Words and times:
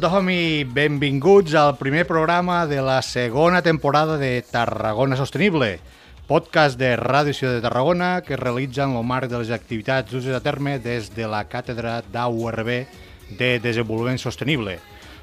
Tothom 0.00 0.26
i 0.32 0.64
benvinguts 0.66 1.52
al 1.54 1.76
primer 1.78 2.02
programa 2.08 2.64
de 2.66 2.80
la 2.82 2.96
segona 3.02 3.60
temporada 3.62 4.16
de 4.18 4.42
Tarragona 4.42 5.14
Sostenible, 5.14 5.78
podcast 6.26 6.78
de 6.80 6.96
Ràdio 6.98 7.34
Ciutat 7.36 7.60
de 7.60 7.62
Tarragona 7.62 8.08
que 8.26 8.34
es 8.34 8.40
realitza 8.40 8.88
en 8.88 8.96
el 8.98 9.04
marc 9.06 9.30
de 9.30 9.38
les 9.38 9.52
activitats 9.54 10.10
d'usos 10.10 10.34
a 10.34 10.40
terme 10.42 10.80
des 10.82 11.12
de 11.14 11.28
la 11.30 11.44
càtedra 11.46 12.00
d'AURB 12.10 12.70
de 13.38 13.50
Desenvolupament 13.62 14.18
Sostenible. 14.18 14.80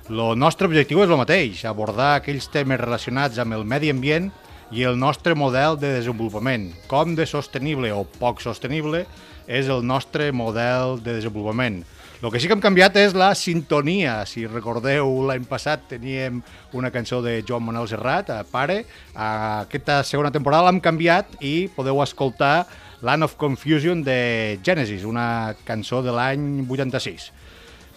El 0.07 0.39
nostre 0.39 0.69
objectiu 0.71 1.03
és 1.03 1.11
el 1.11 1.19
mateix, 1.19 1.65
abordar 1.65 2.13
aquells 2.15 2.47
temes 2.53 2.79
relacionats 2.79 3.41
amb 3.43 3.57
el 3.57 3.65
medi 3.67 3.91
ambient 3.91 4.29
i 4.71 4.85
el 4.87 4.95
nostre 4.99 5.35
model 5.35 5.75
de 5.81 5.97
desenvolupament, 5.97 6.69
com 6.87 7.17
de 7.17 7.27
sostenible 7.27 7.91
o 7.91 8.05
poc 8.05 8.39
sostenible 8.39 9.03
és 9.47 9.67
el 9.67 9.83
nostre 9.83 10.31
model 10.31 11.01
de 11.03 11.17
desenvolupament. 11.17 11.81
El 12.21 12.29
que 12.29 12.37
sí 12.37 12.45
que 12.45 12.53
hem 12.53 12.61
canviat 12.61 12.93
és 13.01 13.15
la 13.17 13.31
sintonia. 13.33 14.19
Si 14.29 14.43
recordeu, 14.45 15.07
l'any 15.25 15.41
passat 15.49 15.87
teníem 15.89 16.43
una 16.77 16.91
cançó 16.93 17.17
de 17.25 17.39
Joan 17.41 17.65
Manuel 17.65 17.89
Serrat, 17.89 18.29
a 18.29 18.43
Pare. 18.45 18.83
Aquesta 19.17 20.03
segona 20.05 20.29
temporada 20.29 20.67
l'hem 20.67 20.77
canviat 20.85 21.33
i 21.41 21.65
podeu 21.73 21.97
escoltar 22.05 22.67
Land 23.01 23.25
of 23.25 23.33
Confusion 23.41 24.05
de 24.05 24.59
Genesis, 24.61 25.01
una 25.01 25.55
cançó 25.65 26.03
de 26.05 26.13
l'any 26.13 26.61
86. 26.69 27.31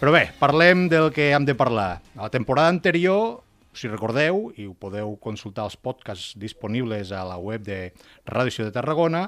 Però 0.01 0.09
bé, 0.09 0.25
parlem 0.41 0.87
del 0.89 1.11
que 1.13 1.29
hem 1.29 1.45
de 1.45 1.53
parlar. 1.53 2.01
A 2.17 2.25
la 2.25 2.33
temporada 2.33 2.73
anterior 2.73 3.44
si 3.75 3.89
recordeu, 3.91 4.49
i 4.55 4.65
ho 4.69 4.73
podeu 4.79 5.13
consultar 5.21 5.65
els 5.67 5.75
podcasts 5.75 6.35
disponibles 6.39 7.11
a 7.11 7.23
la 7.27 7.35
web 7.37 7.63
de 7.65 7.91
Ràdio 8.27 8.53
Ciutat 8.53 8.71
de 8.71 8.75
Tarragona, 8.79 9.25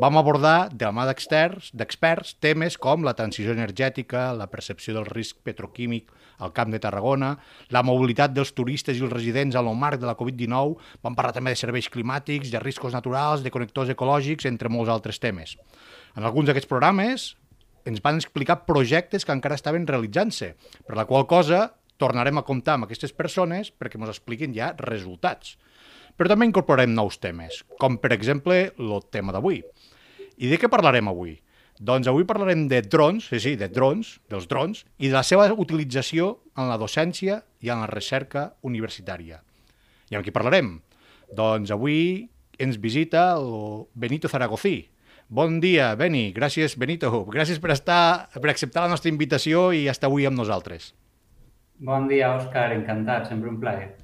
vam 0.00 0.18
abordar 0.20 0.70
de 0.72 0.88
la 0.88 0.92
mà 0.96 1.06
d'experts 1.06 2.34
temes 2.40 2.78
com 2.80 3.04
la 3.04 3.14
transició 3.18 3.52
energètica, 3.52 4.30
la 4.36 4.48
percepció 4.50 4.96
del 4.96 5.08
risc 5.08 5.42
petroquímic 5.44 6.10
al 6.40 6.54
Camp 6.56 6.72
de 6.72 6.80
Tarragona, 6.80 7.34
la 7.68 7.84
mobilitat 7.84 8.32
dels 8.32 8.54
turistes 8.56 8.96
i 8.96 9.04
els 9.04 9.12
residents 9.12 9.56
a 9.56 9.64
lo 9.64 9.74
marc 9.76 10.00
de 10.00 10.08
la 10.08 10.16
Covid-19, 10.16 10.78
vam 11.04 11.18
parlar 11.18 11.36
també 11.36 11.52
de 11.52 11.60
serveis 11.60 11.90
climàtics, 11.92 12.50
de 12.50 12.62
riscos 12.62 12.96
naturals, 12.96 13.44
de 13.44 13.52
connectors 13.52 13.92
ecològics, 13.92 14.48
entre 14.48 14.72
molts 14.72 14.90
altres 14.90 15.20
temes. 15.20 15.56
En 16.16 16.24
alguns 16.24 16.48
d'aquests 16.48 16.70
programes 16.70 17.34
ens 17.88 18.00
van 18.04 18.18
explicar 18.20 18.62
projectes 18.66 19.24
que 19.24 19.32
encara 19.32 19.56
estaven 19.56 19.86
realitzant-se, 19.88 20.54
per 20.86 20.96
la 20.96 21.06
qual 21.08 21.26
cosa 21.28 21.70
tornarem 22.00 22.40
a 22.40 22.44
comptar 22.46 22.78
amb 22.78 22.88
aquestes 22.88 23.12
persones 23.16 23.70
perquè 23.70 24.00
ens 24.00 24.14
expliquin 24.14 24.56
ja 24.56 24.72
resultats. 24.80 25.58
Però 26.16 26.28
també 26.32 26.48
incorporarem 26.48 26.92
nous 26.96 27.20
temes, 27.20 27.62
com 27.80 28.00
per 28.00 28.14
exemple 28.16 28.58
el 28.72 29.06
tema 29.12 29.32
d'avui. 29.36 29.62
I 30.40 30.50
de 30.50 30.58
què 30.60 30.68
parlarem 30.72 31.08
avui? 31.12 31.36
Doncs 31.80 32.10
avui 32.10 32.26
parlarem 32.28 32.66
de 32.68 32.82
drons, 32.84 33.30
sí, 33.30 33.38
sí, 33.40 33.54
de 33.56 33.70
drons, 33.72 34.18
dels 34.28 34.44
drons, 34.48 34.82
i 35.00 35.08
de 35.08 35.16
la 35.16 35.24
seva 35.24 35.46
utilització 35.52 36.34
en 36.60 36.68
la 36.68 36.76
docència 36.80 37.40
i 37.64 37.72
en 37.72 37.80
la 37.80 37.88
recerca 37.88 38.50
universitària. 38.68 39.40
I 40.12 40.18
amb 40.18 40.26
qui 40.26 40.34
parlarem? 40.34 40.74
Doncs 41.32 41.72
avui 41.72 42.28
ens 42.60 42.76
visita 42.76 43.30
el 43.38 43.86
Benito 43.94 44.28
Zaragozí. 44.28 44.90
Bon 45.32 45.60
dia, 45.62 45.94
Beni. 45.96 46.34
Gràcies, 46.36 46.76
Benito. 46.76 47.22
Gràcies 47.30 47.60
per, 47.62 47.72
estar, 47.72 48.28
per 48.34 48.50
acceptar 48.52 48.84
la 48.84 48.92
nostra 48.92 49.08
invitació 49.08 49.70
i 49.72 49.86
estar 49.88 50.10
avui 50.10 50.28
amb 50.28 50.36
nosaltres. 50.36 50.90
Bon 51.80 52.04
dia, 52.10 52.34
Òscar, 52.36 52.74
encantat, 52.76 53.30
sempre 53.30 53.48
un 53.48 53.56
plaer. 53.56 53.94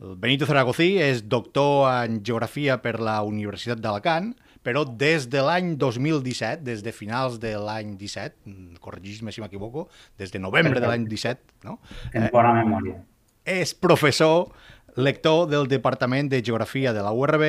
El 0.00 0.14
Benito 0.16 0.46
Zaragozí 0.48 0.94
és 1.04 1.18
doctor 1.28 1.84
en 1.90 2.22
Geografia 2.24 2.78
per 2.80 2.94
la 2.96 3.18
Universitat 3.28 3.82
d'Alacant, 3.84 4.30
però 4.64 4.86
des 4.88 5.26
de 5.28 5.42
l'any 5.44 5.74
2017, 5.76 6.64
des 6.64 6.80
de 6.84 6.94
finals 6.96 7.36
de 7.42 7.52
l'any 7.60 7.92
17, 8.00 8.80
corregis-me 8.80 9.34
si 9.36 9.44
m'equivoco, 9.44 9.84
des 10.16 10.32
de 10.32 10.40
novembre 10.40 10.80
de 10.80 10.88
l'any 10.88 11.04
17, 11.10 11.60
no? 11.68 11.76
Tens 12.14 12.32
bona 12.32 12.54
memòria. 12.56 13.02
És 13.44 13.76
professor, 13.76 14.48
lector 14.96 15.44
del 15.52 15.68
Departament 15.68 16.32
de 16.32 16.40
Geografia 16.40 16.96
de 16.96 17.04
la 17.04 17.12
URB 17.12 17.44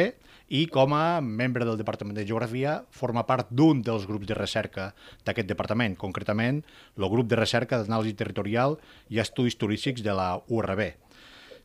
i 0.47 0.65
com 0.71 0.93
a 0.95 1.19
membre 1.21 1.65
del 1.67 1.79
Departament 1.79 2.15
de 2.15 2.25
Geografia 2.27 2.77
forma 2.91 3.25
part 3.27 3.49
d'un 3.51 3.81
dels 3.83 4.05
grups 4.07 4.27
de 4.29 4.37
recerca 4.37 4.93
d'aquest 5.27 5.49
departament, 5.49 5.97
concretament 5.99 6.61
el 6.95 7.09
grup 7.11 7.27
de 7.27 7.39
recerca 7.39 7.81
d'anàlisi 7.81 8.15
territorial 8.15 8.77
i 9.09 9.19
estudis 9.19 9.59
turístics 9.59 10.05
de 10.05 10.15
la 10.15 10.37
URB. 10.47 10.93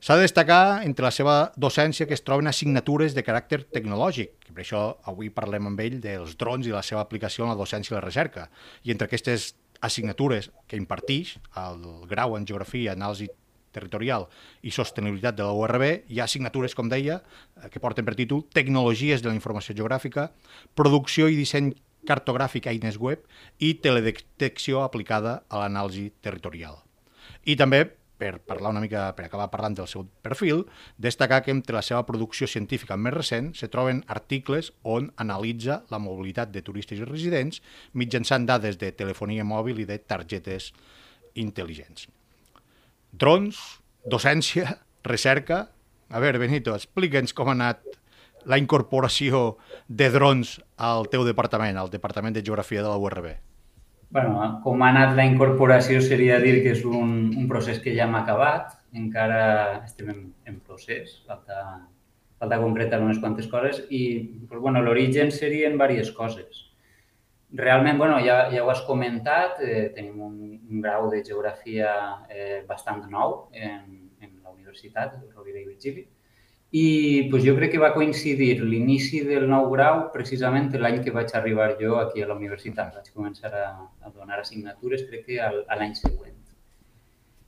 S'ha 0.03 0.16
de 0.19 0.26
destacar 0.26 0.82
entre 0.82 1.06
la 1.06 1.15
seva 1.15 1.34
docència 1.54 2.09
que 2.10 2.16
es 2.16 2.25
troben 2.26 2.50
assignatures 2.50 3.15
de 3.15 3.22
caràcter 3.22 3.60
tecnològic, 3.71 4.32
i 4.50 4.54
per 4.54 4.65
això 4.65 4.81
avui 5.06 5.31
parlem 5.31 5.69
amb 5.71 5.82
ell 5.84 6.00
dels 6.03 6.34
drons 6.41 6.66
i 6.66 6.75
la 6.75 6.82
seva 6.82 7.04
aplicació 7.04 7.47
en 7.47 7.53
la 7.53 7.60
docència 7.60 7.94
i 7.94 7.97
la 8.00 8.03
recerca. 8.03 8.48
I 8.82 8.91
entre 8.91 9.06
aquestes 9.06 9.53
assignatures 9.81 10.50
que 10.66 10.81
impartix 10.81 11.37
el 11.54 11.87
grau 12.10 12.34
en 12.34 12.48
Geografia, 12.50 12.97
Anàlisi 12.97 13.31
territorial 13.72 14.28
i 14.62 14.71
sostenibilitat 14.71 15.38
de 15.38 15.47
la 15.47 15.55
URB, 15.56 15.87
hi 16.09 16.21
ha 16.21 16.27
assignatures, 16.28 16.77
com 16.78 16.91
deia, 16.93 17.22
eh, 17.56 17.71
que 17.72 17.81
porten 17.81 18.06
per 18.06 18.16
títol 18.19 18.44
Tecnologies 18.53 19.22
de 19.22 19.33
la 19.33 19.38
informació 19.38 19.75
geogràfica, 19.78 20.31
Producció 20.78 21.28
i 21.28 21.41
disseny 21.41 21.72
cartogràfic 22.09 22.66
a 22.66 22.75
eines 22.75 22.99
web 22.99 23.25
i 23.62 23.75
teledetecció 23.83 24.83
aplicada 24.83 25.43
a 25.49 25.62
l'anàlisi 25.62 26.10
territorial. 26.21 26.81
I 27.47 27.56
també, 27.56 27.84
per 28.19 28.38
parlar 28.47 28.71
una 28.71 28.83
mica, 28.83 29.09
per 29.19 29.27
acabar 29.27 29.49
parlant 29.50 29.77
del 29.78 29.89
seu 29.91 30.06
perfil, 30.22 30.65
destacar 30.99 31.43
que 31.43 31.54
entre 31.54 31.78
la 31.78 31.83
seva 31.83 32.04
producció 32.06 32.47
científica 32.47 32.97
més 32.97 33.15
recent 33.15 33.53
se 33.59 33.71
troben 33.71 34.04
articles 34.06 34.72
on 34.83 35.10
analitza 35.16 35.83
la 35.91 36.03
mobilitat 36.03 36.54
de 36.54 36.62
turistes 36.62 37.03
i 37.03 37.09
residents 37.09 37.62
mitjançant 37.94 38.47
dades 38.47 38.78
de 38.78 38.93
telefonia 38.94 39.47
mòbil 39.47 39.83
i 39.83 39.89
de 39.91 39.99
targetes 39.99 40.72
intel·ligents 41.34 42.10
drons, 43.12 43.61
docència, 44.09 44.78
recerca... 45.05 45.69
A 46.12 46.21
veure, 46.21 46.37
Benito, 46.37 46.75
explica'ns 46.77 47.33
com 47.33 47.49
ha 47.49 47.55
anat 47.56 47.87
la 48.45 48.59
incorporació 48.61 49.56
de 49.89 50.11
drons 50.12 50.59
al 50.77 51.06
teu 51.09 51.25
departament, 51.25 51.78
al 51.81 51.89
Departament 51.89 52.34
de 52.37 52.43
Geografia 52.45 52.83
de 52.83 52.91
la 52.91 52.99
URB. 53.01 53.31
bueno, 54.12 54.61
com 54.61 54.83
ha 54.83 54.91
anat 54.93 55.15
la 55.17 55.25
incorporació 55.25 56.03
seria 56.05 56.37
dir 56.43 56.59
que 56.61 56.75
és 56.75 56.83
un, 56.84 57.33
un 57.33 57.47
procés 57.49 57.78
que 57.81 57.95
ja 57.97 58.05
hem 58.05 58.19
acabat, 58.19 58.75
encara 58.93 59.45
estem 59.87 60.11
en, 60.12 60.19
en 60.45 60.59
procés, 60.61 61.15
falta, 61.25 61.62
falta 62.37 62.59
concretar 62.61 63.01
unes 63.01 63.22
quantes 63.22 63.49
coses 63.49 63.81
i 63.89 64.03
pues, 64.51 64.61
bueno, 64.61 64.83
l'origen 64.84 65.33
serien 65.33 65.78
diverses 65.78 66.12
coses. 66.12 66.67
Realment, 67.53 67.99
bueno, 67.99 68.17
ja, 68.25 68.47
ja 68.53 68.65
ho 68.65 68.71
has 68.73 68.81
comentat, 68.87 69.61
eh, 69.61 69.91
tenim 69.95 70.21
un, 70.25 70.37
un 70.71 70.81
grau 70.81 71.11
de 71.13 71.21
geografia 71.25 71.93
eh, 72.31 72.63
bastant 72.69 73.05
nou 73.13 73.51
en, 73.53 74.09
en 74.25 74.31
la 74.41 74.55
universitat, 74.55 75.19
Rovira 75.37 75.60
i 75.60 75.66
Virgili, 75.69 76.07
i 76.72 77.28
pues, 77.28 77.43
jo 77.45 77.53
crec 77.59 77.75
que 77.75 77.81
va 77.81 77.93
coincidir 77.93 78.63
l'inici 78.65 79.21
del 79.27 79.45
nou 79.51 79.66
grau 79.75 80.07
precisament 80.15 80.71
l'any 80.81 81.03
que 81.04 81.13
vaig 81.13 81.34
arribar 81.37 81.75
jo 81.81 81.99
aquí 82.01 82.22
a 82.25 82.28
la 82.31 82.37
universitat. 82.39 82.95
Vaig 82.97 83.10
començar 83.13 83.53
a, 83.53 83.66
a 84.01 84.13
donar 84.15 84.41
assignatures, 84.41 85.05
crec 85.10 85.27
que 85.27 85.41
a, 85.45 85.51
l'any 85.77 85.93
següent. 85.98 86.39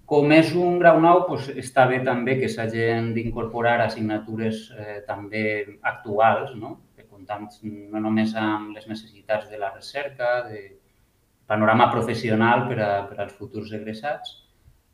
Com 0.05 0.29
és 0.37 0.53
un 0.53 0.77
grau 0.83 1.01
nou, 1.01 1.23
pues, 1.31 1.49
està 1.57 1.87
bé 1.89 2.03
també 2.05 2.37
que 2.37 2.51
s'hagin 2.53 3.15
d'incorporar 3.17 3.79
assignatures 3.87 4.67
eh, 4.77 4.99
també 5.09 5.45
actuals, 5.81 6.53
no? 6.61 6.77
Comptant 7.25 7.49
no 7.93 8.01
només 8.01 8.35
amb 8.37 8.75
les 8.75 8.87
necessitats 8.87 9.49
de 9.51 9.59
la 9.59 9.73
recerca, 9.75 10.49
de 10.49 10.79
panorama 11.47 11.91
professional 11.93 12.69
per, 12.69 12.79
a, 12.81 12.93
per 13.09 13.21
als 13.21 13.33
futurs 13.33 13.73
egressats. 13.73 14.41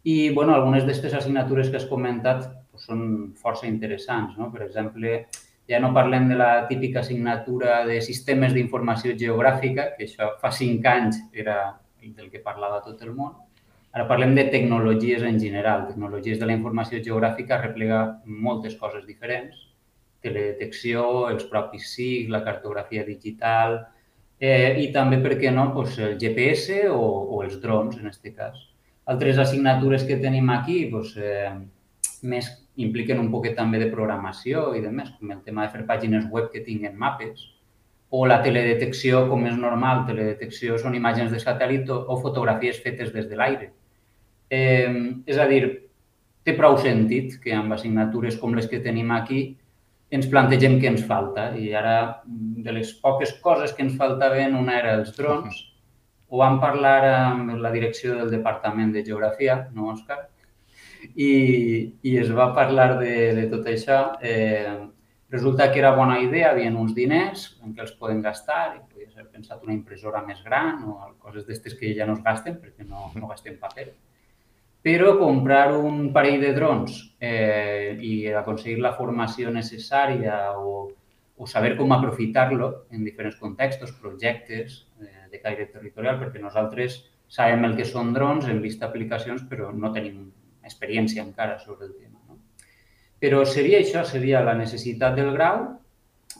I 0.04 0.30
bueno, 0.34 0.54
algunes 0.54 0.84
d'aquestes 0.84 1.14
assignatures 1.14 1.70
que 1.70 1.76
has 1.76 1.86
comentat 1.86 2.46
doncs, 2.46 2.86
són 2.86 3.00
força 3.36 3.66
interessants. 3.66 4.38
No? 4.38 4.48
Per 4.50 4.62
exemple, 4.64 5.26
ja 5.68 5.80
no 5.82 5.92
parlem 5.92 6.30
de 6.30 6.38
la 6.38 6.66
típica 6.66 7.02
assignatura 7.02 7.84
de 7.86 8.00
sistemes 8.00 8.54
d'informació 8.54 9.12
geogràfica, 9.18 9.92
que 9.96 10.06
això 10.06 10.34
fa 10.40 10.50
cinc 10.50 10.86
anys 10.86 11.20
era 11.32 11.76
del 12.00 12.30
que 12.30 12.40
parlava 12.40 12.80
tot 12.80 13.02
el 13.04 13.12
món, 13.12 13.34
Ara 13.90 14.04
parlem 14.06 14.36
de 14.36 14.44
tecnologies 14.52 15.24
en 15.26 15.40
general. 15.42 15.88
Tecnologies 15.88 16.38
de 16.38 16.46
la 16.46 16.54
informació 16.54 17.00
geogràfica 17.02 17.56
replega 17.58 18.20
moltes 18.46 18.76
coses 18.78 19.02
diferents. 19.02 19.64
Teledetecció, 20.20 21.28
els 21.32 21.46
propis 21.48 21.88
SIG, 21.94 22.30
la 22.32 22.42
cartografia 22.44 23.04
digital 23.06 23.78
eh, 24.40 24.76
i 24.82 24.88
també, 24.92 25.20
per 25.24 25.36
què 25.40 25.52
no, 25.52 25.68
doncs 25.76 25.98
el 26.00 26.16
GPS 26.20 26.80
o, 26.88 27.04
o 27.36 27.42
els 27.44 27.60
drons, 27.62 27.98
en 28.00 28.08
aquest 28.10 28.32
cas. 28.36 28.66
Altres 29.10 29.38
assignatures 29.42 30.04
que 30.08 30.18
tenim 30.22 30.50
aquí 30.54 30.82
doncs, 30.90 31.14
eh, 31.20 31.52
més 32.22 32.50
impliquen 32.80 33.20
un 33.20 33.30
poquet 33.32 33.56
també 33.56 33.80
de 33.80 33.90
programació 33.92 34.70
i 34.76 34.82
de 34.84 34.92
més, 34.92 35.10
com 35.18 35.32
el 35.32 35.40
tema 35.44 35.66
de 35.66 35.74
fer 35.74 35.86
pàgines 35.88 36.28
web 36.32 36.48
que 36.52 36.64
tinguen 36.64 36.96
mapes, 36.98 37.48
o 38.10 38.24
la 38.26 38.40
teledetecció, 38.42 39.26
com 39.30 39.44
és 39.46 39.54
normal, 39.56 40.02
teledetecció 40.08 40.78
són 40.82 40.96
imatges 40.98 41.30
de 41.30 41.38
satèl·lit 41.38 41.90
o, 41.94 42.00
o 42.10 42.16
fotografies 42.22 42.80
fetes 42.82 43.12
des 43.14 43.28
de 43.30 43.38
l'aire. 43.38 43.70
Eh, 44.50 44.90
és 45.30 45.38
a 45.38 45.46
dir, 45.46 45.62
té 46.42 46.56
prou 46.58 46.78
sentit 46.80 47.36
que 47.42 47.54
amb 47.54 47.76
assignatures 47.76 48.38
com 48.40 48.56
les 48.56 48.66
que 48.66 48.82
tenim 48.82 49.12
aquí 49.14 49.42
ens 50.10 50.28
plantegem 50.30 50.78
què 50.82 50.90
ens 50.90 51.04
falta. 51.06 51.50
I 51.56 51.72
ara, 51.80 51.96
de 52.26 52.74
les 52.76 52.92
poques 53.02 53.32
coses 53.44 53.74
que 53.76 53.84
ens 53.86 53.96
faltaven, 54.00 54.56
una 54.58 54.78
era 54.80 54.96
els 54.98 55.14
drons. 55.16 55.62
Ho 56.30 56.42
vam 56.42 56.60
parlar 56.62 56.98
amb 57.10 57.56
la 57.62 57.72
direcció 57.74 58.16
del 58.18 58.30
Departament 58.30 58.92
de 58.94 59.04
Geografia, 59.06 59.56
no, 59.74 59.90
Òscar? 59.94 60.20
I, 61.14 61.30
i 62.06 62.16
es 62.20 62.30
va 62.36 62.50
parlar 62.54 62.92
de, 63.00 63.14
de 63.38 63.46
tot 63.50 63.66
això. 63.70 64.00
Eh, 64.22 64.76
resulta 65.30 65.70
que 65.72 65.78
era 65.78 65.94
bona 65.96 66.18
idea, 66.22 66.50
havien 66.50 66.76
uns 66.76 66.92
diners 66.94 67.46
en 67.64 67.74
què 67.74 67.86
els 67.86 67.96
poden 67.98 68.22
gastar 68.22 68.62
i 68.76 68.80
podia 68.92 69.10
ser 69.14 69.26
pensat 69.30 69.62
una 69.62 69.74
impressora 69.74 70.22
més 70.26 70.42
gran 70.46 70.82
o 70.90 70.96
coses 71.22 71.46
d'estes 71.46 71.78
que 71.78 71.94
ja 71.96 72.06
no 72.06 72.18
es 72.18 72.24
gasten 72.26 72.58
perquè 72.58 72.86
no, 72.86 73.12
no 73.14 73.30
gastem 73.30 73.58
paper 73.62 73.92
però 74.82 75.16
comprar 75.18 75.76
un 75.76 76.08
parell 76.12 76.40
de 76.40 76.54
drons 76.56 76.96
eh, 77.20 77.96
i 78.00 78.12
aconseguir 78.32 78.80
la 78.80 78.94
formació 78.96 79.52
necessària 79.52 80.56
o, 80.56 80.88
o 81.36 81.46
saber 81.46 81.74
com 81.76 81.92
aprofitar-lo 81.92 82.70
en 82.90 83.04
diferents 83.04 83.36
contextos, 83.40 83.92
projectes 83.92 84.86
eh, 85.00 85.26
de 85.32 85.40
caire 85.40 85.68
territorial, 85.72 86.18
perquè 86.20 86.40
nosaltres 86.40 87.02
sabem 87.30 87.64
el 87.68 87.76
que 87.78 87.86
són 87.88 88.14
drons, 88.16 88.48
hem 88.48 88.62
vist 88.64 88.82
aplicacions, 88.82 89.44
però 89.48 89.70
no 89.72 89.92
tenim 89.94 90.30
experiència 90.64 91.22
encara 91.22 91.58
sobre 91.60 91.86
el 91.86 91.94
tema. 91.94 92.18
No? 92.28 92.40
Però 93.20 93.44
seria 93.44 93.78
això, 93.84 94.02
seria 94.08 94.40
la 94.44 94.56
necessitat 94.58 95.14
del 95.16 95.30
grau 95.36 95.66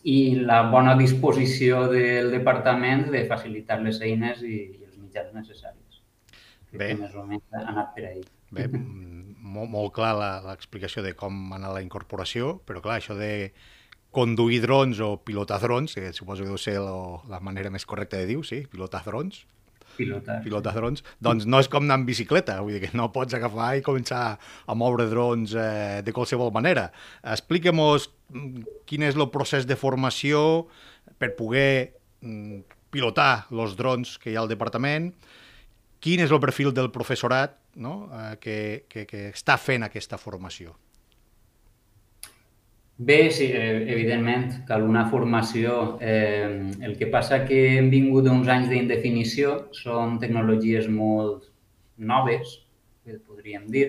i 0.05 0.41
la 0.49 0.63
bona 0.73 0.97
disposició 0.97 1.87
del 1.93 2.31
departament 2.33 3.11
de 3.13 3.27
facilitar 3.29 3.81
les 3.85 4.01
eines 4.01 4.43
i, 4.43 4.57
i 4.81 4.85
els 4.89 4.97
mitjans 4.97 5.33
necessaris. 5.37 5.80
Bé. 6.73 6.95
més 6.95 7.15
o 7.19 7.25
menys 7.27 7.57
ha 7.57 7.65
anat 7.73 7.93
per 7.97 8.07
ahir. 8.09 8.25
Bé, 8.51 8.67
molt, 8.71 9.71
molt 9.71 9.93
clar 9.95 10.15
l'explicació 10.47 11.03
de 11.07 11.15
com 11.19 11.53
ha 11.53 11.59
anat 11.59 11.77
la 11.77 11.85
incorporació, 11.85 12.57
però 12.67 12.83
clar, 12.85 12.99
això 13.01 13.17
de 13.19 13.51
conduir 14.11 14.61
drons 14.65 14.99
o 15.03 15.15
pilotar 15.23 15.61
drons, 15.63 15.95
que 15.95 16.13
suposo 16.13 16.43
que 16.43 16.51
deu 16.51 16.59
ser 16.59 16.79
lo, 16.83 17.23
la 17.31 17.41
manera 17.41 17.71
més 17.71 17.87
correcta 17.87 18.19
de 18.19 18.27
dir 18.27 18.39
sí, 18.47 18.65
pilotar 18.71 19.05
drons, 19.07 19.45
pilotar. 19.97 20.41
pilotar 20.43 20.75
drons, 20.75 21.05
doncs 21.23 21.47
no 21.47 21.61
és 21.63 21.71
com 21.71 21.87
anar 21.87 22.01
en 22.01 22.07
bicicleta, 22.09 22.59
vull 22.65 22.75
dir 22.77 22.83
que 22.83 22.99
no 22.99 23.11
pots 23.15 23.37
agafar 23.39 23.73
i 23.79 23.85
començar 23.87 24.25
a 24.35 24.79
moure 24.79 25.07
drons 25.11 25.55
eh, 25.55 26.01
de 26.07 26.15
qualsevol 26.17 26.51
manera. 26.55 26.89
Expliquem-nos 27.23 28.11
mm, 28.35 28.67
quin 28.91 29.07
és 29.07 29.19
el 29.19 29.31
procés 29.31 29.69
de 29.71 29.79
formació 29.79 30.67
per 31.23 31.37
poder 31.39 31.95
mm, 32.23 32.65
pilotar 32.91 33.47
els 33.55 33.77
drons 33.79 34.17
que 34.19 34.33
hi 34.33 34.39
ha 34.39 34.43
al 34.43 34.51
departament, 34.51 35.13
quin 36.01 36.21
és 36.25 36.33
el 36.33 36.41
perfil 36.43 36.73
del 36.77 36.91
professorat 36.93 37.59
no? 37.77 38.09
eh, 38.13 38.37
que, 38.41 38.57
que, 38.89 39.07
que 39.07 39.27
està 39.31 39.57
fent 39.61 39.85
aquesta 39.87 40.19
formació? 40.19 40.75
Bé, 43.01 43.31
sí, 43.33 43.47
eh, 43.57 43.87
evidentment, 43.89 44.67
cal 44.69 44.83
una 44.85 45.07
formació. 45.09 45.97
Eh, 46.05 46.69
el 46.85 46.99
que 46.99 47.09
passa 47.09 47.47
que 47.49 47.61
hem 47.79 47.89
vingut 47.93 48.27
d'uns 48.27 48.51
anys 48.53 48.69
d'indefinició, 48.69 49.55
són 49.73 50.19
tecnologies 50.21 50.89
molt 50.93 51.47
noves, 51.97 52.59
podríem 53.25 53.65
dir. 53.73 53.87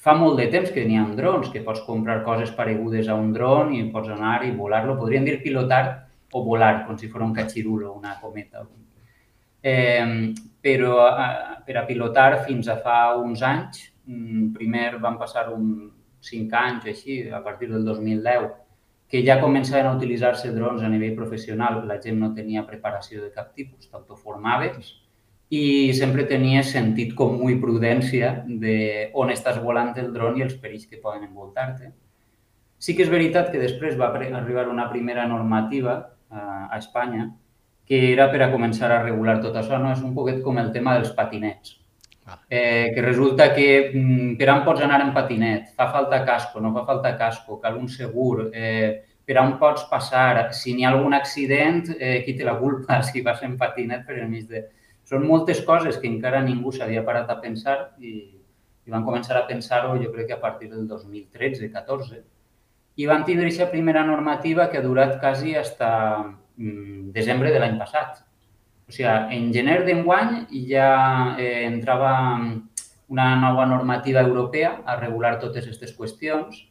Fa 0.00 0.16
molt 0.18 0.40
de 0.40 0.48
temps 0.50 0.70
que 0.74 0.82
n'hi 0.88 0.98
ha 0.98 1.06
drons, 1.14 1.50
que 1.54 1.62
pots 1.62 1.84
comprar 1.86 2.24
coses 2.26 2.50
paregudes 2.56 3.06
a 3.06 3.14
un 3.14 3.30
dron 3.36 3.74
i 3.76 3.84
pots 3.94 4.10
anar 4.10 4.40
i 4.46 4.50
volar-lo. 4.56 4.96
Podríem 4.98 5.26
dir 5.28 5.42
pilotar 5.44 5.84
o 6.32 6.42
volar, 6.42 6.86
com 6.86 6.98
si 6.98 7.10
fos 7.12 7.22
un 7.22 7.34
catxirulo, 7.36 7.92
una 7.92 8.16
cometa. 8.18 8.64
Eh, 9.62 10.32
però 10.60 11.08
eh, 11.08 11.62
per 11.66 11.76
a 11.80 11.86
pilotar 11.88 12.44
fins 12.46 12.68
a 12.68 12.78
fa 12.84 13.16
uns 13.16 13.42
anys, 13.42 13.86
mm, 14.06 14.52
primer 14.56 14.98
van 15.00 15.18
passar 15.18 15.48
un 15.52 15.90
5 16.20 16.56
anys 16.56 16.86
així, 16.92 17.22
a 17.32 17.42
partir 17.42 17.70
del 17.70 17.84
2010, 17.84 18.50
que 19.10 19.24
ja 19.26 19.40
començaven 19.42 19.88
a 19.88 19.94
utilitzar-se 19.96 20.52
drons 20.54 20.82
a 20.82 20.88
nivell 20.88 21.16
professional, 21.16 21.82
la 21.88 21.98
gent 22.00 22.20
no 22.20 22.34
tenia 22.34 22.66
preparació 22.66 23.24
de 23.24 23.30
cap 23.34 23.54
tipus, 23.56 23.88
t'autoformaves 23.90 24.92
i 25.50 25.90
sempre 25.98 26.28
tenies 26.30 26.70
sentit 26.70 27.16
comú 27.18 27.48
i 27.50 27.58
prudència 27.58 28.44
de 28.46 29.10
on 29.18 29.32
estàs 29.34 29.58
volant 29.64 29.90
el 29.98 30.12
dron 30.14 30.38
i 30.38 30.44
els 30.46 30.54
perills 30.62 30.86
que 30.86 31.00
poden 31.02 31.24
envoltar-te. 31.26 31.90
Sí 32.78 32.94
que 32.94 33.02
és 33.02 33.10
veritat 33.10 33.50
que 33.50 33.58
després 33.58 33.98
va 33.98 34.12
arribar 34.14 34.68
una 34.70 34.86
primera 34.92 35.26
normativa 35.26 35.96
eh, 36.30 36.36
a 36.38 36.78
Espanya 36.78 37.32
que 37.90 38.12
era 38.12 38.28
per 38.30 38.38
a 38.44 38.52
començar 38.52 38.86
a 38.94 39.00
regular 39.02 39.40
tot 39.42 39.56
això. 39.58 39.74
No? 39.82 39.90
És 39.90 40.02
un 40.06 40.14
poquet 40.14 40.36
com 40.44 40.58
el 40.62 40.68
tema 40.70 40.94
dels 40.94 41.10
patinets. 41.16 41.72
Ah. 42.24 42.36
Eh, 42.46 42.92
que 42.94 43.02
resulta 43.02 43.48
que 43.56 43.66
mm, 43.90 44.36
per 44.38 44.46
on 44.52 44.60
pots 44.68 44.84
anar 44.86 45.00
en 45.02 45.10
patinet? 45.16 45.72
Fa 45.74 45.88
falta 45.90 46.20
casco, 46.28 46.62
no 46.62 46.70
fa 46.76 46.84
falta 46.86 47.16
casco, 47.18 47.58
cal 47.58 47.80
un 47.80 47.88
segur. 47.90 48.46
Eh, 48.54 48.92
per 49.26 49.40
on 49.42 49.56
pots 49.58 49.88
passar? 49.90 50.52
Si 50.54 50.76
n'hi 50.76 50.86
ha 50.86 50.92
algun 50.94 51.18
accident, 51.18 51.88
eh, 51.98 52.20
qui 52.22 52.36
té 52.38 52.46
la 52.46 52.54
culpa 52.60 53.00
si 53.08 53.26
vas 53.26 53.42
en 53.42 53.58
patinet 53.58 54.06
per 54.06 54.20
enmig 54.22 54.46
de... 54.52 54.68
Són 55.10 55.26
moltes 55.26 55.64
coses 55.66 55.98
que 55.98 56.06
encara 56.06 56.44
ningú 56.46 56.70
s'havia 56.70 57.02
parat 57.02 57.32
a 57.34 57.40
pensar 57.42 57.80
i, 57.98 58.12
i 58.86 58.94
van 58.94 59.02
començar 59.02 59.34
a 59.40 59.48
pensar-ho 59.48 59.96
jo 59.98 60.12
crec 60.14 60.28
que 60.28 60.36
a 60.36 60.44
partir 60.44 60.70
del 60.70 60.86
2013-14 60.86 62.22
i 63.00 63.06
van 63.10 63.24
tindre 63.26 63.48
aquesta 63.48 63.66
primera 63.72 64.04
normativa 64.06 64.68
que 64.70 64.78
ha 64.78 64.86
durat 64.86 65.18
quasi 65.18 65.56
Mm, 65.58 66.36
desembre 67.14 67.52
de 67.52 67.60
l'any 67.62 67.78
passat. 67.80 68.20
O 68.88 68.92
sigui, 68.92 69.08
en 69.36 69.52
gener 69.54 69.80
d'enguany 69.86 70.48
ja 70.68 70.90
eh, 71.38 71.64
entrava 71.66 72.12
una 73.10 73.28
nova 73.36 73.66
normativa 73.66 74.20
europea 74.20 74.80
a 74.86 74.96
regular 74.98 75.38
totes 75.42 75.66
aquestes 75.66 75.94
qüestions 75.96 76.66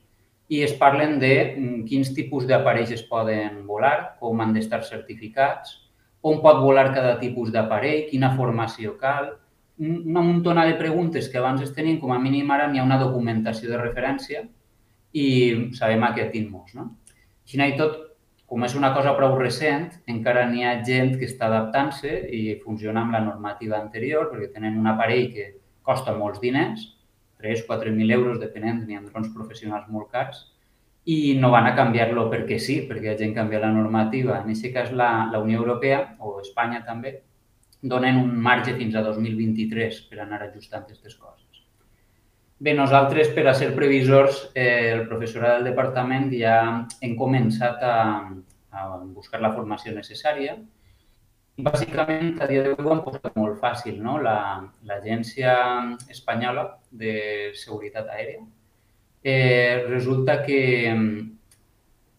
i 0.50 0.64
es 0.66 0.74
parlen 0.80 1.20
de 1.22 1.34
mm, 1.46 1.84
quins 1.90 2.14
tipus 2.16 2.48
d'aparells 2.50 2.92
es 2.96 3.04
poden 3.06 3.66
volar, 3.68 4.16
com 4.20 4.42
han 4.42 4.56
d'estar 4.56 4.82
certificats, 4.88 5.76
on 6.22 6.42
pot 6.44 6.60
volar 6.64 6.90
cada 6.96 7.18
tipus 7.20 7.52
d'aparell, 7.54 8.08
quina 8.10 8.34
formació 8.36 8.96
cal, 9.00 9.34
una 9.80 10.22
muntona 10.22 10.66
de 10.68 10.76
preguntes 10.76 11.30
que 11.32 11.38
abans 11.40 11.62
es 11.64 11.72
tenien, 11.76 12.00
com 12.02 12.12
a 12.12 12.20
mínim 12.20 12.50
ara 12.52 12.68
n'hi 12.68 12.82
ha 12.82 12.88
una 12.88 13.00
documentació 13.00 13.70
de 13.72 13.80
referència 13.80 14.44
i 15.16 15.28
sabem 15.78 16.04
a 16.04 16.12
què 16.16 16.28
atim-nos. 16.28 16.74
No? 16.76 16.90
Així 17.46 17.62
i 17.64 17.78
tot, 17.80 18.09
com 18.50 18.64
és 18.66 18.74
una 18.76 18.90
cosa 18.96 19.14
prou 19.18 19.36
recent, 19.38 19.90
encara 20.10 20.48
n'hi 20.50 20.64
ha 20.66 20.78
gent 20.86 21.16
que 21.22 21.28
està 21.30 21.48
adaptant-se 21.48 22.14
i 22.34 22.56
funciona 22.64 23.04
amb 23.06 23.14
la 23.14 23.22
normativa 23.26 23.78
anterior, 23.78 24.32
perquè 24.32 24.50
tenen 24.56 24.80
un 24.82 24.90
aparell 24.90 25.28
que 25.36 25.46
costa 25.86 26.16
molts 26.18 26.42
diners, 26.42 26.88
3-4.000 27.44 28.16
euros, 28.16 28.40
depenent, 28.42 28.82
n'hi 28.88 28.98
ha 28.98 29.04
drons 29.06 29.30
professionals 29.36 29.86
molt 29.94 30.10
cars, 30.16 30.48
i 31.06 31.36
no 31.42 31.50
van 31.54 31.70
a 31.70 31.76
canviar-lo 31.78 32.28
perquè 32.34 32.58
sí, 32.62 32.82
perquè 32.90 33.14
ha 33.14 33.20
gent 33.22 33.36
canvia 33.38 33.62
la 33.64 33.72
normativa. 33.74 34.42
En 34.42 34.50
aquest 34.52 34.74
cas, 34.76 34.92
la, 34.92 35.10
la 35.32 35.42
Unió 35.46 35.62
Europea, 35.62 36.02
o 36.20 36.40
Espanya 36.42 36.84
també, 36.86 37.20
donen 37.82 38.20
un 38.20 38.34
marge 38.50 38.76
fins 38.76 38.98
a 38.98 39.06
2023 39.06 40.02
per 40.10 40.20
anar 40.26 40.42
ajustant 40.46 40.84
aquestes 40.84 41.16
coses. 41.16 41.49
Bé, 42.60 42.74
nosaltres, 42.76 43.30
per 43.32 43.46
a 43.48 43.54
ser 43.56 43.70
previsors, 43.72 44.50
eh, 44.54 44.92
el 44.92 45.06
professorat 45.08 45.58
del 45.58 45.70
departament 45.70 46.26
ja 46.34 46.58
hem 47.00 47.14
començat 47.16 47.86
a, 47.88 47.94
a 48.76 48.88
buscar 49.16 49.40
la 49.40 49.54
formació 49.56 49.94
necessària. 49.96 50.58
Bàsicament, 51.64 52.34
a 52.44 52.50
dia 52.52 52.66
d'avui 52.66 52.84
ho 52.84 52.92
hem 52.98 53.02
posat 53.06 53.40
molt 53.40 53.62
fàcil. 53.64 54.02
No? 54.04 54.18
L'Agència 54.20 55.56
la, 55.56 55.96
Espanyola 56.12 56.66
de 56.92 57.16
Seguretat 57.56 58.12
Aèria 58.12 58.44
eh, 59.24 59.86
resulta 59.88 60.42
que 60.44 60.60
mm, 60.92 61.18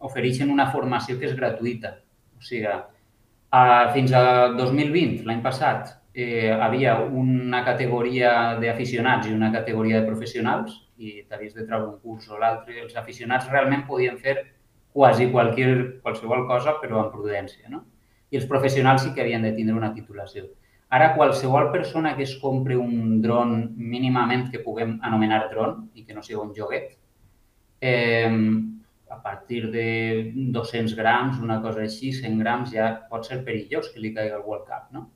ofereixen 0.09 0.57
una 0.57 0.71
formació 0.73 1.21
que 1.21 1.29
és 1.29 1.37
gratuïta. 1.37 1.99
O 2.41 2.49
sigui, 2.49 2.65
a, 2.65 3.63
fins 3.93 4.17
a 4.17 4.25
2020, 4.57 5.21
l'any 5.29 5.45
passat, 5.45 6.00
eh, 6.15 6.51
havia 6.51 6.99
una 7.01 7.65
categoria 7.65 8.57
d'aficionats 8.61 9.29
i 9.29 9.35
una 9.35 9.51
categoria 9.53 10.01
de 10.01 10.07
professionals 10.07 10.75
i 10.99 11.23
t'havies 11.29 11.55
de 11.55 11.67
treure 11.67 11.87
un 11.87 11.99
curs 12.01 12.29
o 12.31 12.39
l'altre. 12.39 12.81
Els 12.83 12.97
aficionats 12.97 13.49
realment 13.51 13.87
podien 13.87 14.19
fer 14.19 14.37
quasi 14.93 15.31
qualsevol, 15.31 16.01
qualsevol 16.03 16.47
cosa, 16.49 16.77
però 16.81 17.05
amb 17.05 17.15
prudència. 17.15 17.69
No? 17.71 17.85
I 18.31 18.41
els 18.41 18.49
professionals 18.51 19.05
sí 19.05 19.15
que 19.15 19.23
havien 19.23 19.47
de 19.47 19.55
tindre 19.55 19.77
una 19.77 19.93
titulació. 19.95 20.49
Ara, 20.91 21.13
qualsevol 21.15 21.71
persona 21.71 22.17
que 22.17 22.25
es 22.27 22.35
compri 22.43 22.75
un 22.75 23.21
dron 23.23 23.77
mínimament 23.79 24.49
que 24.51 24.59
puguem 24.65 24.97
anomenar 25.07 25.45
dron 25.53 25.85
i 25.95 26.03
que 26.03 26.17
no 26.17 26.23
sigui 26.27 26.41
un 26.43 26.51
joguet, 26.57 26.97
eh, 27.81 28.31
a 29.11 29.23
partir 29.23 29.71
de 29.71 30.33
200 30.35 30.97
grams, 30.99 31.39
una 31.39 31.61
cosa 31.63 31.83
així, 31.87 32.13
100 32.13 32.39
grams, 32.43 32.75
ja 32.75 32.91
pot 33.11 33.27
ser 33.27 33.45
perillós 33.47 33.91
que 33.95 34.03
li 34.03 34.13
caigui 34.15 34.35
algú 34.35 34.55
al 34.55 34.67
cap, 34.67 34.91
no? 34.95 35.09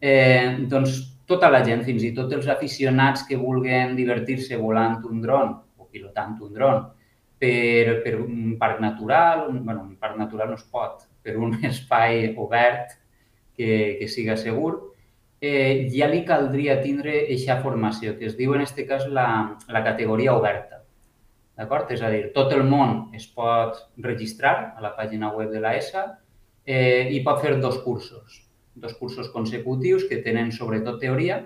Eh, 0.00 0.66
doncs 0.68 0.98
tota 1.28 1.50
la 1.52 1.60
gent, 1.64 1.84
fins 1.86 2.02
i 2.06 2.14
tot 2.16 2.32
els 2.34 2.48
aficionats 2.50 3.26
que 3.28 3.38
vulguen 3.38 3.94
divertir-se 3.98 4.58
volant 4.58 4.98
un 5.06 5.20
dron 5.22 5.52
o 5.78 5.86
pilotant 5.92 6.38
un 6.40 6.56
dron 6.56 6.80
per, 7.40 8.00
per 8.04 8.14
un 8.20 8.56
parc 8.58 8.80
natural, 8.80 9.46
un, 9.48 9.62
bueno, 9.64 9.84
un 9.86 9.96
parc 10.00 10.18
natural 10.18 10.50
no 10.50 10.58
es 10.58 10.64
pot, 10.64 11.06
per 11.22 11.36
un 11.36 11.58
espai 11.70 12.32
obert 12.36 12.96
que, 13.56 13.96
que 14.00 14.08
siga 14.08 14.36
segur, 14.40 14.74
eh, 15.40 15.88
ja 15.92 16.08
li 16.10 16.24
caldria 16.28 16.80
tindre 16.82 17.16
aquesta 17.22 17.60
formació, 17.64 18.16
que 18.18 18.28
es 18.28 18.36
diu 18.40 18.56
en 18.56 18.64
aquest 18.64 18.84
cas 18.88 19.06
la, 19.08 19.28
la 19.68 19.84
categoria 19.86 20.36
oberta. 20.36 20.82
D'acord? 21.60 21.90
És 21.92 22.00
a 22.00 22.10
dir, 22.12 22.30
tot 22.36 22.52
el 22.56 22.64
món 22.64 23.10
es 23.16 23.26
pot 23.36 23.76
registrar 24.00 24.72
a 24.76 24.84
la 24.84 24.94
pàgina 24.96 25.32
web 25.36 25.50
de 25.52 25.60
la 25.60 25.74
ESA 25.76 26.06
eh, 26.64 27.08
i 27.12 27.20
pot 27.24 27.40
fer 27.44 27.58
dos 27.60 27.80
cursos, 27.84 28.40
dos 28.74 28.94
cursos 28.94 29.30
consecutius 29.30 30.06
que 30.08 30.22
tenen 30.24 30.52
sobretot 30.52 31.00
teoria 31.00 31.42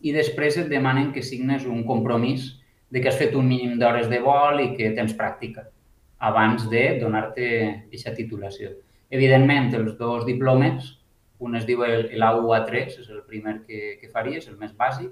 i 0.00 0.12
després 0.14 0.58
et 0.60 0.68
demanen 0.70 1.12
que 1.12 1.22
signes 1.22 1.66
un 1.66 1.84
compromís 1.88 2.52
de 2.92 3.00
que 3.00 3.08
has 3.08 3.18
fet 3.18 3.34
un 3.34 3.48
mínim 3.48 3.78
d'hores 3.80 4.08
de 4.12 4.20
vol 4.22 4.60
i 4.60 4.72
que 4.76 4.92
tens 4.96 5.14
pràctica 5.18 5.66
abans 6.22 6.68
de 6.70 7.00
donar-te 7.00 7.46
aquesta 7.88 8.12
titulació. 8.14 8.70
Evidentment, 9.10 9.72
els 9.74 9.96
dos 9.98 10.26
diplomes 10.28 10.92
un 11.42 11.56
es 11.58 11.66
diu 11.66 11.82
l'AU-A3, 11.82 13.00
és 13.02 13.08
el 13.10 13.24
primer 13.26 13.58
que, 13.66 13.96
que 14.00 14.10
faries, 14.12 14.46
el 14.48 14.58
més 14.60 14.74
bàsic, 14.78 15.10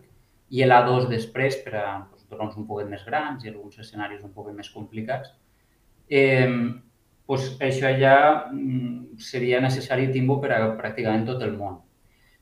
i 0.50 0.62
l'A2 0.66 1.08
després 1.10 1.58
per 1.64 1.74
a 1.78 1.86
doncs, 2.04 2.26
drons 2.30 2.56
un 2.58 2.66
poc 2.68 2.86
més 2.90 3.02
grans 3.06 3.42
i 3.44 3.50
alguns 3.50 3.80
escenaris 3.82 4.22
un 4.26 4.32
poc 4.34 4.52
més 4.54 4.70
complicats. 4.70 5.32
Eh, 6.06 6.46
doncs 7.30 7.60
això 7.62 7.92
ja 7.98 8.16
mm, 8.50 9.18
seria 9.22 9.60
necessari 9.62 10.08
timbo 10.12 10.40
per 10.42 10.50
a 10.56 10.60
pràcticament 10.78 11.26
tot 11.28 11.42
el 11.46 11.54
món. 11.56 11.78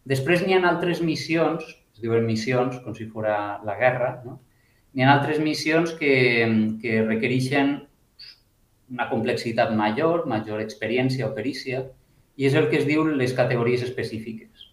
Després 0.09 0.45
n'hi 0.45 0.57
ha 0.57 0.63
altres 0.65 1.03
missions, 1.05 1.65
es 1.93 2.01
diuen 2.01 2.25
missions, 2.25 2.79
com 2.85 2.95
si 2.97 3.09
fos 3.13 3.27
la 3.29 3.77
guerra, 3.77 4.23
no? 4.25 4.39
N'hi 4.95 5.05
ha 5.05 5.13
altres 5.13 5.39
missions 5.45 5.93
que, 5.99 6.15
que 6.81 7.03
requereixen 7.05 7.75
una 8.89 9.09
complexitat 9.11 9.75
major, 9.77 10.25
major 10.27 10.63
experiència 10.65 11.29
o 11.29 11.35
perícia, 11.37 11.85
i 12.41 12.47
és 12.49 12.57
el 12.57 12.71
que 12.71 12.81
es 12.81 12.87
diu 12.89 13.05
les 13.05 13.35
categories 13.37 13.85
específiques. 13.85 14.65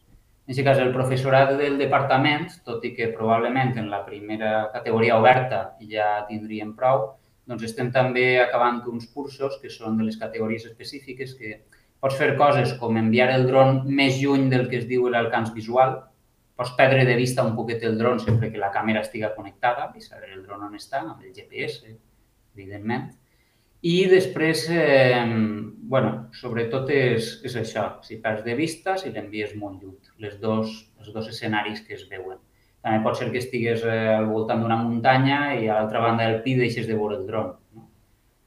En 0.45 0.53
aquest 0.53 0.67
cas, 0.67 0.79
el 0.79 0.93
professorat 0.93 1.55
del 1.59 1.79
departament, 1.81 2.47
tot 2.63 2.83
i 2.85 2.93
que 2.95 3.09
probablement 3.17 3.73
en 3.81 3.89
la 3.89 4.03
primera 4.05 4.69
categoria 4.71 5.17
oberta 5.17 5.61
ja 5.89 6.21
tindríem 6.29 6.75
prou, 6.77 7.15
doncs 7.45 7.67
estem 7.67 7.91
també 7.93 8.39
acabant 8.41 8.81
uns 8.91 9.07
cursos 9.13 9.59
que 9.61 9.69
són 9.69 9.97
de 9.99 10.07
les 10.07 10.17
categories 10.21 10.65
específiques 10.65 11.35
que 11.39 11.59
pots 12.01 12.17
fer 12.19 12.33
coses 12.39 12.73
com 12.79 12.97
enviar 12.97 13.31
el 13.33 13.47
dron 13.49 13.83
més 13.99 14.19
lluny 14.21 14.49
del 14.49 14.67
que 14.69 14.81
es 14.81 14.87
diu 14.89 15.07
l'alcance 15.09 15.53
visual, 15.53 15.99
pots 16.55 16.73
perdre 16.77 17.03
de 17.05 17.15
vista 17.19 17.43
un 17.43 17.55
poquet 17.55 17.83
el 17.83 17.97
dron 17.99 18.19
sempre 18.23 18.51
que 18.51 18.61
la 18.61 18.71
càmera 18.73 19.03
estiga 19.03 19.33
connectada 19.35 19.91
i 19.95 20.01
saber 20.01 20.31
el 20.33 20.43
dron 20.45 20.63
on 20.69 20.75
està, 20.77 21.03
amb 21.03 21.21
el 21.21 21.33
GPS, 21.35 21.95
evidentment. 22.55 23.09
I 23.85 24.07
després, 24.09 24.63
eh, 24.73 25.21
bueno, 25.91 26.29
sobretot 26.33 26.89
és, 26.89 27.35
és 27.45 27.57
això, 27.59 27.85
si 28.01 28.17
perds 28.23 28.45
de 28.47 28.55
vista, 28.57 28.95
si 28.97 29.11
l'envies 29.13 29.53
molt 29.59 29.83
lluny, 29.83 29.99
les 30.23 30.39
dos, 30.41 30.71
els 30.97 31.11
dos 31.13 31.27
escenaris 31.29 31.83
que 31.85 31.93
es 31.93 32.07
veuen. 32.09 32.39
També 32.85 33.01
pot 33.01 33.17
ser 33.17 33.31
que 33.33 33.41
estigues 33.41 33.81
eh, 33.81 34.13
al 34.13 34.27
voltant 34.29 34.59
d'una 34.61 34.77
muntanya 34.77 35.39
i 35.57 35.65
a 35.65 35.79
l'altra 35.79 36.03
banda 36.03 36.27
del 36.29 36.43
pi 36.45 36.53
deixes 36.59 36.85
de 36.85 36.93
veure 36.93 37.15
el 37.17 37.23
dron. 37.25 37.55
No? 37.73 37.87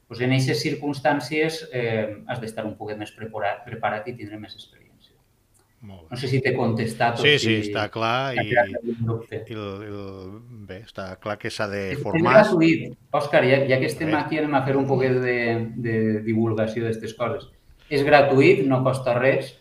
Pues 0.07 0.21
en 0.23 0.31
aquestes 0.31 0.61
circumstàncies 0.63 1.65
eh, 1.75 2.05
has 2.31 2.39
d'estar 2.39 2.63
un 2.69 2.77
poc 2.79 2.95
més 3.01 3.11
preparat, 3.17 3.65
preparat 3.67 4.07
i 4.07 4.15
tindre 4.21 4.39
més 4.39 4.55
experiència. 4.55 5.17
No 5.83 6.17
sé 6.19 6.31
si 6.31 6.39
t'he 6.43 6.55
contestat 6.55 7.19
sí, 7.19 7.35
o 7.35 7.35
si... 7.35 7.43
Sí, 7.43 7.57
està 7.67 7.89
clar 7.91 8.35
i, 8.39 8.47
i 8.47 8.55
el, 8.63 8.79
el, 9.59 9.99
bé, 10.71 10.81
està 10.87 11.11
clar 11.23 11.37
que 11.43 11.51
s'ha 11.55 11.67
de 11.71 11.83
formar. 11.99 12.39
És 12.39 12.49
gratuït. 12.49 12.97
Òscar, 13.19 13.43
ja, 13.47 13.65
ja 13.67 13.83
que 13.83 13.91
estem 13.91 14.15
aquí 14.19 14.39
anem 14.39 14.55
a 14.55 14.63
fer 14.67 14.79
un 14.79 14.87
poquet 14.87 15.19
de, 15.23 15.39
de 15.83 15.97
divulgació 16.27 16.87
d'aquestes 16.87 17.19
coses. 17.19 17.51
És 17.91 18.07
gratuït, 18.07 18.63
no 18.71 18.85
costa 18.87 19.19
res 19.19 19.57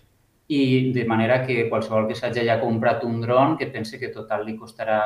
i 0.48 0.92
de 0.96 1.04
manera 1.06 1.42
que 1.46 1.68
qualsevol 1.70 2.08
que 2.08 2.16
s'hagi 2.16 2.46
ja 2.48 2.60
comprat 2.62 3.04
un 3.04 3.20
dron 3.22 3.58
que 3.60 3.68
pense 3.68 4.00
que 4.00 4.14
total 4.14 4.46
li 4.48 4.56
costarà 4.60 5.00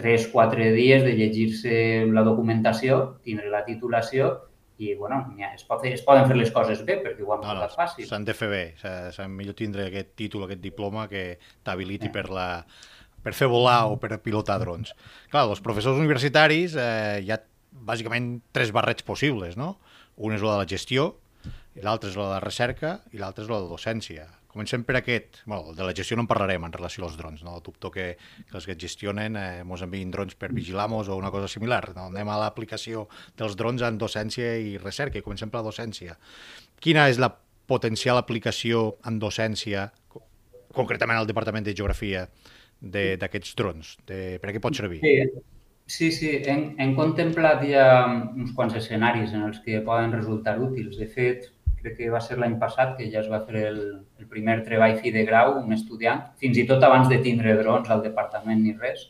3-4 0.00 0.70
dies 0.72 1.02
de 1.04 1.12
llegir-se 1.18 2.06
la 2.08 2.24
documentació, 2.24 3.18
tindre 3.24 3.50
la 3.52 3.64
titulació 3.66 4.30
i 4.80 4.94
bueno, 4.96 5.26
es, 5.52 5.66
pot 5.68 5.82
fer, 5.82 5.92
es 5.98 6.04
poden 6.06 6.24
fer 6.30 6.38
les 6.38 6.52
coses 6.54 6.80
bé 6.88 6.96
perquè 7.04 7.26
ho 7.26 7.34
han 7.34 7.44
no, 7.44 7.58
no, 7.58 7.68
fàcil. 7.74 8.06
S'han 8.08 8.24
de 8.24 8.34
fer 8.36 8.48
bé, 8.48 8.62
s'ha 8.80 9.28
millor 9.28 9.58
tindre 9.58 9.90
aquest 9.90 10.14
títol, 10.16 10.46
aquest 10.46 10.62
diploma 10.64 11.04
que 11.10 11.36
t'habiliti 11.66 12.08
eh. 12.08 12.14
per 12.14 12.30
la 12.32 12.48
per 13.20 13.34
fer 13.36 13.50
volar 13.52 13.90
o 13.92 13.98
per 14.00 14.16
pilotar 14.24 14.56
drons. 14.62 14.94
Clar, 15.28 15.44
els 15.44 15.60
professors 15.60 16.00
universitaris 16.00 16.72
eh, 16.80 17.20
hi 17.20 17.28
ha 17.28 17.36
bàsicament 17.70 18.38
tres 18.56 18.72
barrets 18.72 19.04
possibles, 19.04 19.58
no? 19.60 19.74
Un 20.16 20.32
és 20.32 20.40
la 20.40 20.56
de 20.56 20.62
la 20.62 20.68
gestió, 20.68 21.10
l'altre 21.84 22.08
és 22.08 22.16
la 22.16 22.30
de 22.30 22.34
la 22.38 22.40
recerca 22.40 22.98
i 23.12 23.20
l'altre 23.20 23.44
és 23.44 23.52
la 23.52 23.60
de 23.60 23.68
la 23.68 23.74
docència. 23.76 24.24
Comencem 24.50 24.82
per 24.82 24.96
aquest. 24.98 25.42
Bueno, 25.46 25.74
de 25.76 25.84
la 25.86 25.94
gestió 25.94 26.16
no 26.18 26.24
en 26.24 26.30
parlarem 26.30 26.64
en 26.66 26.72
relació 26.74 27.04
als 27.06 27.16
drons. 27.18 27.44
No? 27.46 27.60
Dubto 27.62 27.90
que, 27.94 28.16
que 28.48 28.56
els 28.58 28.66
que 28.66 28.74
et 28.74 28.82
gestionen 28.82 29.38
eh, 29.38 29.62
mos 29.66 29.84
enviïn 29.86 30.10
drons 30.10 30.34
per 30.34 30.50
vigilar-nos 30.56 31.08
o 31.08 31.18
una 31.18 31.30
cosa 31.30 31.46
similar. 31.48 31.84
No? 31.94 32.08
Anem 32.10 32.32
a 32.32 32.40
l'aplicació 32.42 33.06
dels 33.38 33.54
drons 33.60 33.86
en 33.86 34.00
docència 34.00 34.56
i 34.58 34.74
recerca 34.82 35.20
i 35.20 35.26
comencem 35.26 35.52
per 35.52 35.62
la 35.62 35.68
docència. 35.70 36.18
Quina 36.82 37.06
és 37.12 37.22
la 37.22 37.30
potencial 37.70 38.18
aplicació 38.18 38.96
en 39.06 39.20
docència, 39.22 39.86
concretament 40.74 41.20
al 41.20 41.30
Departament 41.30 41.68
de 41.68 41.76
Geografia, 41.76 42.26
d'aquests 42.80 43.54
drons? 43.54 43.94
De, 44.08 44.40
per 44.42 44.50
a 44.50 44.56
què 44.56 44.62
pot 44.64 44.74
servir? 44.74 44.98
Sí, 45.04 45.14
sí, 45.86 46.10
sí. 46.16 46.32
Hem, 46.50 46.72
hem 46.82 46.96
contemplat 46.98 47.62
ja 47.70 47.86
uns 48.10 48.50
quants 48.58 48.74
escenaris 48.82 49.34
en 49.36 49.46
els 49.46 49.62
que 49.62 49.82
poden 49.86 50.14
resultar 50.16 50.58
útils. 50.58 50.98
De 50.98 51.06
fet, 51.06 51.50
crec 51.80 51.96
que 51.96 52.10
va 52.12 52.20
ser 52.24 52.38
l'any 52.38 52.56
passat 52.60 52.96
que 52.98 53.08
ja 53.12 53.22
es 53.22 53.28
va 53.32 53.40
fer 53.46 53.64
el, 53.70 53.80
el 54.20 54.28
primer 54.28 54.60
treball 54.66 54.98
fi 55.00 55.12
de 55.14 55.24
grau, 55.28 55.56
un 55.62 55.72
estudiant, 55.76 56.22
fins 56.40 56.60
i 56.60 56.66
tot 56.68 56.84
abans 56.84 57.08
de 57.08 57.20
tindre 57.24 57.56
drons 57.60 57.90
al 57.90 58.04
departament 58.04 58.62
ni 58.62 58.76
res, 58.76 59.06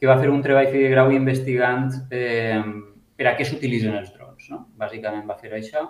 que 0.00 0.08
va 0.08 0.18
fer 0.20 0.30
un 0.32 0.42
treball 0.42 0.70
fi 0.72 0.80
de 0.80 0.90
grau 0.94 1.12
investigant 1.12 1.90
eh, 2.10 2.60
per 3.16 3.26
a 3.28 3.34
què 3.36 3.44
s'utilitzen 3.44 3.96
els 3.98 4.12
drons. 4.14 4.48
No? 4.52 4.64
Bàsicament 4.80 5.26
va 5.28 5.36
fer 5.40 5.52
això. 5.56 5.84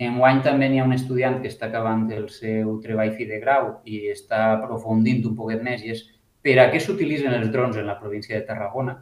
En 0.00 0.16
guany 0.20 0.40
també 0.44 0.68
n'hi 0.68 0.80
ha 0.80 0.86
un 0.88 0.96
estudiant 0.96 1.38
que 1.40 1.48
està 1.48 1.68
acabant 1.68 2.06
el 2.16 2.28
seu 2.32 2.76
treball 2.84 3.12
fi 3.16 3.26
de 3.28 3.40
grau 3.40 3.70
i 3.84 4.06
està 4.12 4.46
aprofundint 4.54 5.24
un 5.28 5.36
poquet 5.36 5.64
més 5.64 5.84
i 5.84 5.94
és 5.94 6.04
per 6.44 6.56
a 6.60 6.68
què 6.72 6.80
s'utilitzen 6.80 7.36
els 7.36 7.50
drons 7.52 7.76
en 7.80 7.88
la 7.88 7.98
província 8.00 8.36
de 8.36 8.46
Tarragona. 8.48 8.96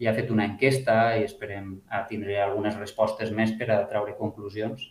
I 0.00 0.08
ha 0.08 0.14
fet 0.16 0.30
una 0.32 0.46
enquesta 0.48 0.96
i 1.16 1.24
esperem 1.24 1.74
a 1.88 2.02
tindre 2.08 2.38
algunes 2.40 2.76
respostes 2.80 3.32
més 3.32 3.52
per 3.56 3.70
a 3.72 3.82
treure 3.88 4.16
conclusions 4.20 4.84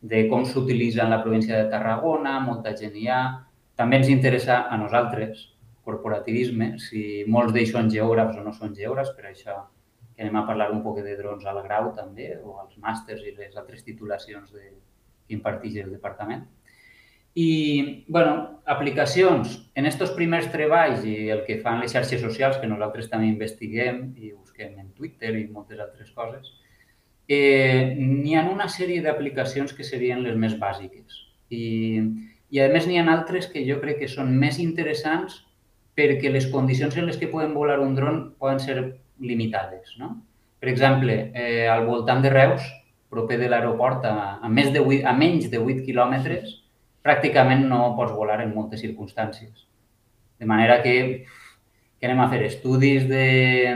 de 0.00 0.26
com 0.28 0.44
s'utilitza 0.48 1.04
en 1.04 1.10
la 1.10 1.22
província 1.22 1.56
de 1.58 1.70
Tarragona, 1.70 2.38
molta 2.40 2.74
gent 2.76 2.96
hi 2.96 3.08
ha. 3.08 3.22
També 3.76 4.00
ens 4.00 4.12
interessa 4.12 4.62
a 4.68 4.78
nosaltres, 4.80 5.48
corporativisme, 5.84 6.74
si 6.78 7.24
molts 7.28 7.52
d'ells 7.56 7.74
són 7.74 7.90
geògrafs 7.92 8.38
o 8.40 8.44
no 8.44 8.52
són 8.56 8.74
geògrafs, 8.76 9.12
per 9.16 9.30
això 9.30 9.56
que 10.14 10.24
anem 10.24 10.36
a 10.36 10.46
parlar 10.46 10.70
un 10.72 10.82
poc 10.84 11.00
de 11.04 11.16
drons 11.16 11.44
al 11.48 11.62
grau 11.64 11.92
també, 11.96 12.34
o 12.44 12.58
als 12.60 12.76
màsters 12.78 13.24
i 13.24 13.34
les 13.36 13.56
altres 13.56 13.84
titulacions 13.84 14.52
de, 14.52 14.72
que 15.26 15.36
imparteix 15.36 15.78
el 15.80 15.92
departament. 15.94 16.46
I, 17.38 18.04
bueno, 18.08 18.60
aplicacions. 18.66 19.54
En 19.78 19.86
aquests 19.86 20.16
primers 20.16 20.48
treballs 20.50 21.04
i 21.06 21.30
el 21.30 21.44
que 21.46 21.60
fan 21.62 21.78
les 21.80 21.92
xarxes 21.94 22.20
socials, 22.24 22.58
que 22.58 22.68
nosaltres 22.68 23.08
també 23.12 23.30
investiguem 23.30 24.08
i 24.18 24.32
busquem 24.32 24.74
en 24.82 24.90
Twitter 24.96 25.36
i 25.38 25.46
moltes 25.46 25.78
altres 25.78 26.10
coses, 26.16 26.50
eh, 27.30 27.94
n'hi 27.96 28.34
ha 28.34 28.42
una 28.50 28.66
sèrie 28.68 29.02
d'aplicacions 29.04 29.72
que 29.76 29.86
serien 29.86 30.24
les 30.24 30.34
més 30.34 30.56
bàsiques. 30.58 31.20
I, 31.54 31.62
i 32.50 32.58
a 32.58 32.66
més 32.72 32.88
n'hi 32.90 32.98
ha 32.98 33.06
altres 33.12 33.46
que 33.52 33.62
jo 33.68 33.78
crec 33.82 34.00
que 34.02 34.10
són 34.10 34.32
més 34.42 34.58
interessants 34.58 35.44
perquè 35.94 36.32
les 36.34 36.48
condicions 36.50 36.96
en 36.98 37.06
les 37.06 37.20
que 37.20 37.30
poden 37.30 37.54
volar 37.54 37.78
un 37.78 37.94
dron 37.94 38.20
poden 38.38 38.58
ser 38.58 38.76
limitades. 39.22 39.94
No? 40.02 40.16
Per 40.58 40.72
exemple, 40.74 41.20
eh, 41.34 41.68
al 41.70 41.86
voltant 41.86 42.22
de 42.24 42.34
Reus, 42.34 42.66
proper 43.10 43.38
de 43.38 43.48
l'aeroport, 43.50 44.04
a, 44.10 44.38
a, 44.42 44.50
més 44.50 44.74
de 44.74 44.82
8, 44.82 45.04
a 45.06 45.14
menys 45.14 45.50
de 45.54 45.62
8 45.62 45.86
quilòmetres, 45.86 46.56
pràcticament 47.06 47.62
no 47.70 47.92
pots 47.98 48.16
volar 48.16 48.40
en 48.42 48.54
moltes 48.54 48.82
circumstàncies. 48.82 49.68
De 50.40 50.50
manera 50.50 50.80
que, 50.82 51.26
que 51.98 52.08
anem 52.08 52.24
a 52.24 52.30
fer 52.32 52.42
estudis 52.48 53.06
de, 53.06 53.26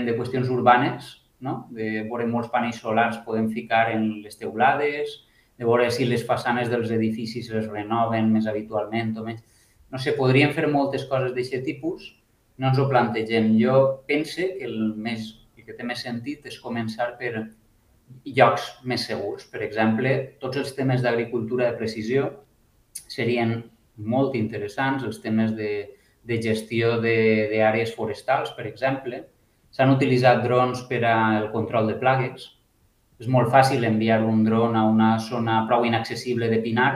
de 0.06 0.16
qüestions 0.18 0.50
urbanes 0.50 1.20
no? 1.44 1.54
de 1.76 2.06
veure 2.08 2.26
molts 2.30 2.50
panells 2.52 2.80
solars 2.82 3.20
podem 3.26 3.50
ficar 3.52 3.86
en 3.92 4.08
les 4.24 4.40
teulades, 4.40 5.18
de 5.58 5.68
veure 5.68 5.90
si 5.94 6.08
les 6.08 6.24
façanes 6.26 6.70
dels 6.72 6.90
edificis 6.94 7.50
les 7.54 7.68
renoven 7.70 8.32
més 8.32 8.48
habitualment 8.50 9.14
o 9.20 9.24
menys. 9.28 9.44
no 9.92 10.00
sé, 10.02 10.16
podríem 10.18 10.50
fer 10.56 10.66
moltes 10.66 11.04
coses 11.06 11.34
d'aquest 11.36 11.62
tipus, 11.62 12.08
no 12.58 12.70
ens 12.70 12.78
ho 12.78 12.88
plantegem. 12.90 13.52
Jo 13.60 13.74
pense 14.08 14.48
que 14.58 14.66
el, 14.66 14.94
més, 14.96 15.28
el 15.56 15.66
que 15.66 15.76
té 15.76 15.86
més 15.86 16.02
sentit 16.02 16.46
és 16.50 16.58
començar 16.62 17.12
per 17.20 17.32
llocs 18.24 18.66
més 18.84 19.06
segurs. 19.06 19.46
Per 19.50 19.62
exemple, 19.66 20.14
tots 20.42 20.58
els 20.62 20.72
temes 20.74 21.02
d'agricultura 21.04 21.70
de 21.70 21.78
precisió 21.78 22.30
serien 23.06 23.60
molt 23.96 24.34
interessants, 24.38 25.04
els 25.06 25.20
temes 25.22 25.54
de, 25.58 25.70
de 26.26 26.40
gestió 26.42 26.96
d'àrees 27.02 27.94
forestals, 27.94 28.52
per 28.56 28.66
exemple. 28.70 29.22
S'han 29.74 29.90
utilitzat 29.90 30.44
drons 30.44 30.84
per 30.90 31.00
al 31.08 31.48
control 31.50 31.88
de 31.90 31.96
plagues. 31.98 32.46
És 33.18 33.26
molt 33.30 33.50
fàcil 33.50 33.86
enviar 33.86 34.20
un 34.22 34.44
dron 34.46 34.76
a 34.78 34.84
una 34.86 35.16
zona 35.22 35.64
prou 35.68 35.86
inaccessible 35.88 36.50
de 36.50 36.60
pinar 36.62 36.90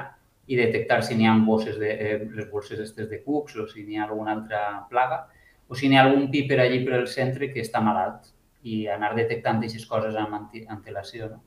i 0.47 0.57
detectar 0.57 1.01
si 1.03 1.17
n'hi 1.19 1.27
ha 1.27 1.35
bosses 1.47 1.79
de, 1.79 1.91
eh, 1.91 2.19
les 2.37 2.49
bosses 2.51 2.79
estes 2.81 3.09
de 3.11 3.21
cucs 3.25 3.57
o 3.57 3.67
si 3.69 3.83
n'hi 3.83 3.99
ha 3.99 4.07
alguna 4.07 4.33
altra 4.37 4.87
plaga 4.91 5.27
o 5.69 5.75
si 5.75 5.89
n'hi 5.89 5.99
ha 5.99 6.05
algun 6.07 6.31
pi 6.31 6.45
per 6.49 6.61
allí 6.61 6.81
per 6.85 6.95
al 6.99 7.07
centre 7.07 7.51
que 7.53 7.61
està 7.61 7.83
malalt 7.85 8.31
i 8.63 8.87
anar 8.89 9.15
detectant 9.17 9.59
aquestes 9.59 9.87
coses 9.87 10.17
amb 10.17 10.39
antelació. 10.69 11.29
No? 11.35 11.43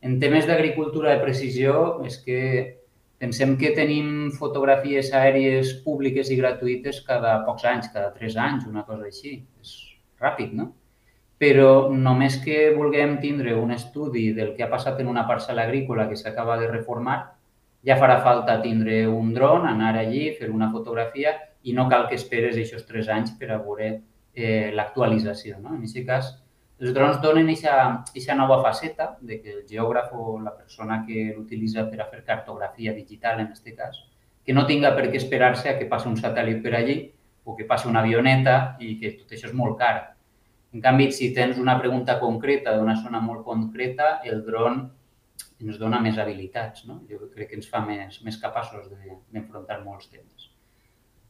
En 0.00 0.20
temes 0.20 0.46
d'agricultura 0.46 1.14
de 1.14 1.24
precisió 1.24 2.04
és 2.06 2.20
que 2.22 2.40
pensem 3.18 3.56
que 3.56 3.72
tenim 3.74 4.30
fotografies 4.36 5.12
aèries 5.12 5.72
públiques 5.84 6.30
i 6.30 6.36
gratuïtes 6.36 7.00
cada 7.08 7.40
pocs 7.48 7.64
anys, 7.64 7.92
cada 7.92 8.12
tres 8.14 8.36
anys, 8.36 8.68
una 8.68 8.84
cosa 8.84 9.08
així. 9.08 9.40
És 9.60 9.74
ràpid, 10.22 10.52
no? 10.56 10.72
Però 11.36 11.90
només 11.92 12.38
que 12.40 12.70
vulguem 12.72 13.18
tindre 13.20 13.54
un 13.60 13.72
estudi 13.74 14.30
del 14.32 14.54
que 14.56 14.64
ha 14.64 14.70
passat 14.72 15.02
en 15.02 15.10
una 15.12 15.26
parcel·la 15.28 15.66
agrícola 15.68 16.08
que 16.08 16.16
s'acaba 16.16 16.56
de 16.60 16.70
reformar, 16.70 17.18
ja 17.86 17.98
farà 18.00 18.16
falta 18.24 18.56
tindre 18.62 19.04
un 19.06 19.34
dron, 19.34 19.66
anar 19.68 19.94
allí, 20.00 20.30
fer 20.38 20.48
una 20.50 20.70
fotografia 20.72 21.36
i 21.62 21.74
no 21.76 21.86
cal 21.92 22.08
que 22.08 22.16
esperes 22.16 22.56
aquests 22.56 22.88
tres 22.88 23.10
anys 23.12 23.36
per 23.38 23.50
a 23.52 23.60
veure 23.60 23.90
eh, 24.34 24.72
l'actualització. 24.72 25.60
No? 25.60 25.76
En 25.76 25.84
aquest 25.84 26.06
cas, 26.08 26.32
els 26.80 26.92
drons 26.96 27.20
donen 27.22 27.48
aquesta 27.52 28.34
nova 28.36 28.58
faceta 28.64 29.12
de 29.20 29.40
que 29.42 29.52
el 29.52 29.62
geògraf 29.68 30.12
o 30.12 30.38
la 30.40 30.56
persona 30.56 31.02
que 31.06 31.32
l'utilitza 31.36 31.86
per 31.90 32.00
a 32.02 32.08
fer 32.10 32.24
cartografia 32.24 32.92
digital, 32.96 33.40
en 33.40 33.52
aquest 33.52 33.70
cas, 33.76 34.02
que 34.44 34.54
no 34.54 34.66
tinga 34.66 34.92
per 34.96 35.08
què 35.10 35.20
esperar-se 35.20 35.70
a 35.70 35.78
que 35.78 35.88
passi 35.90 36.08
un 36.08 36.18
satèl·lit 36.20 36.60
per 36.62 36.74
allí 36.78 36.98
o 37.46 37.54
que 37.54 37.64
passi 37.64 37.86
una 37.88 38.02
avioneta 38.02 38.76
i 38.82 38.96
que 39.00 39.14
tot 39.20 39.32
això 39.32 39.46
és 39.48 39.54
molt 39.54 39.78
car. 39.78 39.94
En 40.74 40.82
canvi, 40.82 41.06
si 41.14 41.30
tens 41.32 41.60
una 41.62 41.76
pregunta 41.78 42.18
concreta 42.18 42.74
d'una 42.74 42.96
zona 42.98 43.22
molt 43.22 43.44
concreta, 43.46 44.16
el 44.26 44.42
dron 44.44 44.82
ens 45.62 45.78
dona 45.78 46.00
més 46.02 46.18
habilitats. 46.18 46.84
No? 46.88 46.98
Jo 47.08 47.30
crec 47.32 47.52
que 47.52 47.60
ens 47.60 47.70
fa 47.70 47.80
més, 47.86 48.18
més 48.26 48.36
capaços 48.42 48.90
d'enfrontar 48.90 49.78
de, 49.78 49.84
molts 49.86 50.10
temes. 50.10 50.50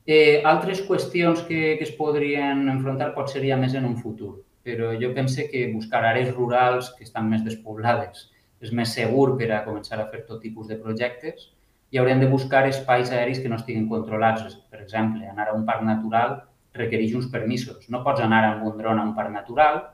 Eh, 0.07 0.41
altres 0.47 0.81
qüestions 0.89 1.43
que, 1.47 1.77
que 1.77 1.85
es 1.85 1.93
podrien 1.99 2.65
enfrontar 2.73 3.13
pot 3.15 3.31
seria 3.31 3.59
més 3.61 3.75
en 3.75 3.85
un 3.89 3.97
futur, 3.99 4.33
però 4.67 4.93
jo 4.99 5.13
pense 5.15 5.49
que 5.51 5.67
buscar 5.73 6.05
àrees 6.07 6.33
rurals 6.35 6.93
que 6.97 7.05
estan 7.05 7.29
més 7.29 7.45
despoblades 7.45 8.29
és 8.65 8.73
més 8.73 8.95
segur 8.97 9.35
per 9.37 9.51
a 9.53 9.65
començar 9.67 9.99
a 10.01 10.09
fer 10.09 10.23
tot 10.25 10.41
tipus 10.41 10.71
de 10.71 10.79
projectes 10.81 11.51
i 11.97 12.03
haurem 12.03 12.21
de 12.21 12.29
buscar 12.29 12.67
espais 12.69 13.11
aèris 13.11 13.41
que 13.41 13.49
no 13.49 13.57
estiguin 13.57 13.89
controlats. 13.89 14.61
Per 14.69 14.85
exemple, 14.85 15.25
anar 15.33 15.49
a 15.49 15.57
un 15.57 15.65
parc 15.65 15.83
natural 15.89 16.43
requereix 16.77 17.17
uns 17.17 17.31
permisos. 17.33 17.89
No 17.89 18.05
pots 18.05 18.21
anar 18.21 18.45
amb 18.53 18.69
un 18.69 18.77
dron 18.77 19.01
a 19.01 19.09
un 19.09 19.15
parc 19.17 19.33
natural 19.33 19.87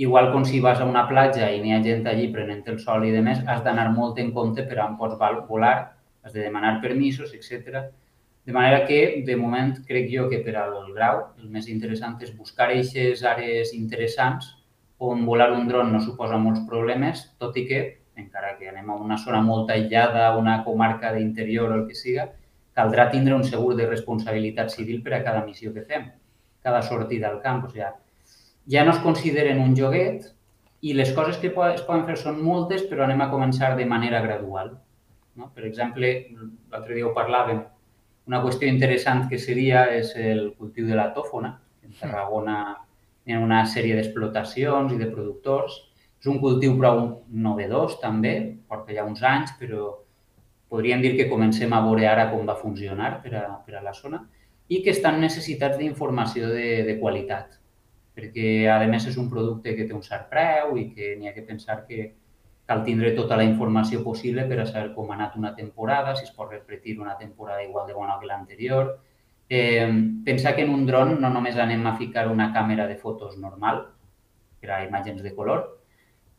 Igual 0.00 0.30
com 0.32 0.46
si 0.48 0.60
vas 0.64 0.78
a 0.80 0.86
una 0.88 1.02
platja 1.08 1.50
i 1.52 1.58
n'hi 1.60 1.74
ha 1.76 1.80
gent 1.84 2.06
allí 2.08 2.30
prenent 2.32 2.62
el 2.72 2.78
sol 2.80 3.02
i 3.04 3.10
demés, 3.12 3.42
has 3.52 3.58
d'anar 3.66 3.90
molt 3.92 4.18
en 4.22 4.30
compte 4.32 4.62
per 4.68 4.78
on 4.80 4.94
pots 4.96 5.18
volar, 5.48 5.92
has 6.24 6.32
de 6.32 6.40
demanar 6.40 6.80
permisos, 6.80 7.34
etc. 7.34 7.82
De 8.46 8.52
manera 8.52 8.86
que, 8.86 9.22
de 9.26 9.36
moment, 9.36 9.74
crec 9.84 10.08
jo 10.08 10.30
que 10.30 10.38
per 10.46 10.56
al 10.56 10.72
grau 10.94 11.20
el 11.36 11.50
més 11.50 11.68
interessant 11.68 12.16
és 12.22 12.32
buscar 12.32 12.70
aquestes 12.70 13.20
àrees 13.34 13.74
interessants 13.74 14.48
on 14.98 15.26
volar 15.26 15.52
un 15.52 15.68
dron 15.68 15.92
no 15.92 16.00
suposa 16.00 16.38
molts 16.38 16.64
problemes, 16.70 17.26
tot 17.38 17.60
i 17.60 17.66
que, 17.68 17.82
encara 18.20 18.56
que 18.58 18.68
anem 18.68 18.90
a 18.90 18.98
una 19.00 19.18
zona 19.18 19.40
molt 19.42 19.70
aïllada, 19.74 20.36
una 20.38 20.60
comarca 20.64 21.12
d'interior 21.16 21.72
o 21.72 21.80
el 21.80 21.86
que 21.88 21.96
siga, 21.98 22.28
caldrà 22.76 23.08
tindre 23.10 23.34
un 23.34 23.44
segur 23.44 23.74
de 23.76 23.88
responsabilitat 23.88 24.70
civil 24.72 25.02
per 25.02 25.16
a 25.16 25.24
cada 25.24 25.44
missió 25.46 25.72
que 25.74 25.84
fem, 25.88 26.06
cada 26.62 26.82
sortida 26.82 27.28
al 27.30 27.40
camp. 27.42 27.64
O 27.66 27.72
sigui, 27.72 27.88
ja 28.70 28.84
no 28.84 28.94
es 28.94 29.02
consideren 29.02 29.60
un 29.64 29.74
joguet 29.76 30.30
i 30.80 30.94
les 30.96 31.10
coses 31.16 31.36
que 31.40 31.50
es 31.50 31.82
poden 31.88 32.06
fer 32.06 32.16
són 32.20 32.40
moltes, 32.44 32.86
però 32.88 33.04
anem 33.04 33.20
a 33.24 33.30
començar 33.32 33.74
de 33.76 33.88
manera 33.88 34.22
gradual. 34.24 34.76
No? 35.36 35.50
Per 35.54 35.66
exemple, 35.68 36.12
l'altre 36.72 36.96
dia 36.96 37.08
ho 37.08 37.14
parlàvem, 37.16 37.60
una 38.30 38.40
qüestió 38.44 38.68
interessant 38.70 39.26
que 39.30 39.40
seria 39.42 39.86
és 39.90 40.12
el 40.16 40.52
cultiu 40.58 40.86
de 40.86 40.96
la 40.96 41.10
tòfona. 41.16 41.56
En 41.84 41.96
Tarragona 41.98 42.56
hi 43.26 43.34
ha 43.34 43.40
una 43.42 43.64
sèrie 43.66 43.96
d'explotacions 43.96 44.92
i 44.94 44.98
de 45.00 45.08
productors. 45.10 45.76
És 46.20 46.28
un 46.28 46.40
cultiu 46.40 46.76
prou 46.78 47.00
novedós, 47.32 47.96
també, 48.02 48.34
porta 48.68 48.92
ja 48.92 49.06
uns 49.08 49.22
anys, 49.24 49.54
però 49.60 49.94
podríem 50.70 51.00
dir 51.02 51.16
que 51.16 51.30
comencem 51.30 51.72
a 51.72 51.80
veure 51.84 52.06
ara 52.06 52.28
com 52.30 52.44
va 52.46 52.58
funcionar 52.58 53.16
per 53.24 53.34
a, 53.38 53.46
per 53.64 53.78
a 53.78 53.82
la 53.82 53.94
zona 53.96 54.20
i 54.70 54.84
que 54.84 54.92
estan 54.92 55.18
necessitats 55.20 55.80
d'informació 55.80 56.52
de, 56.52 56.84
de 56.86 56.98
qualitat 57.00 57.60
perquè 58.14 58.68
a 58.68 58.78
més 58.90 59.06
és 59.08 59.16
un 59.18 59.28
producte 59.30 59.74
que 59.76 59.86
té 59.86 59.94
un 59.96 60.02
cert 60.04 60.28
preu 60.30 60.76
i 60.78 60.88
que 60.94 61.14
n'hi 61.16 61.30
ha 61.30 61.34
que 61.34 61.46
pensar 61.46 61.84
que 61.86 62.12
cal 62.70 62.84
tindre 62.86 63.12
tota 63.16 63.36
la 63.38 63.46
informació 63.46 64.02
possible 64.04 64.44
per 64.50 64.60
a 64.60 64.66
saber 64.66 64.92
com 64.94 65.10
ha 65.10 65.16
anat 65.16 65.36
una 65.38 65.54
temporada, 65.56 66.14
si 66.16 66.26
es 66.28 66.34
pot 66.34 66.52
repetir 66.52 66.98
una 67.00 67.16
temporada 67.18 67.64
igual 67.64 67.86
de 67.86 67.94
bona 67.94 68.18
que 68.20 68.28
l'anterior. 68.30 68.98
Eh, 69.48 69.88
pensar 70.24 70.54
que 70.54 70.62
en 70.62 70.70
un 70.70 70.86
dron 70.86 71.16
no 71.20 71.30
només 71.34 71.56
anem 71.58 71.86
a 71.86 71.96
ficar 71.98 72.28
una 72.30 72.52
càmera 72.54 72.86
de 72.86 72.96
fotos 72.96 73.36
normal 73.38 73.88
per 74.60 74.70
a 74.70 74.84
imatges 74.84 75.22
de 75.24 75.34
color, 75.34 75.79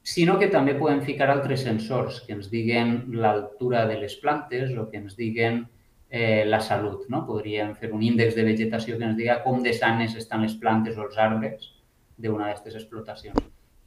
sinó 0.03 0.37
que 0.39 0.49
també 0.49 0.73
podem 0.79 1.01
ficar 1.05 1.29
altres 1.29 1.61
sensors 1.65 2.21
que 2.25 2.33
ens 2.33 2.49
diguen 2.49 3.11
l'altura 3.13 3.85
de 3.89 3.99
les 4.01 4.15
plantes 4.21 4.73
o 4.77 4.87
que 4.89 4.97
ens 4.97 5.15
diguen 5.17 5.61
eh, 6.09 6.43
la 6.45 6.59
salut. 6.59 7.05
No? 7.09 7.23
Podríem 7.27 7.75
fer 7.77 7.91
un 7.93 8.01
índex 8.03 8.35
de 8.35 8.45
vegetació 8.47 8.97
que 8.97 9.07
ens 9.07 9.17
diga 9.17 9.41
com 9.45 9.61
de 9.63 9.73
sanes 9.77 10.17
estan 10.17 10.45
les 10.45 10.57
plantes 10.57 10.97
o 10.97 11.05
els 11.05 11.17
arbres 11.17 11.69
d'una 12.17 12.49
d'aquestes 12.49 12.81
explotacions. 12.81 13.37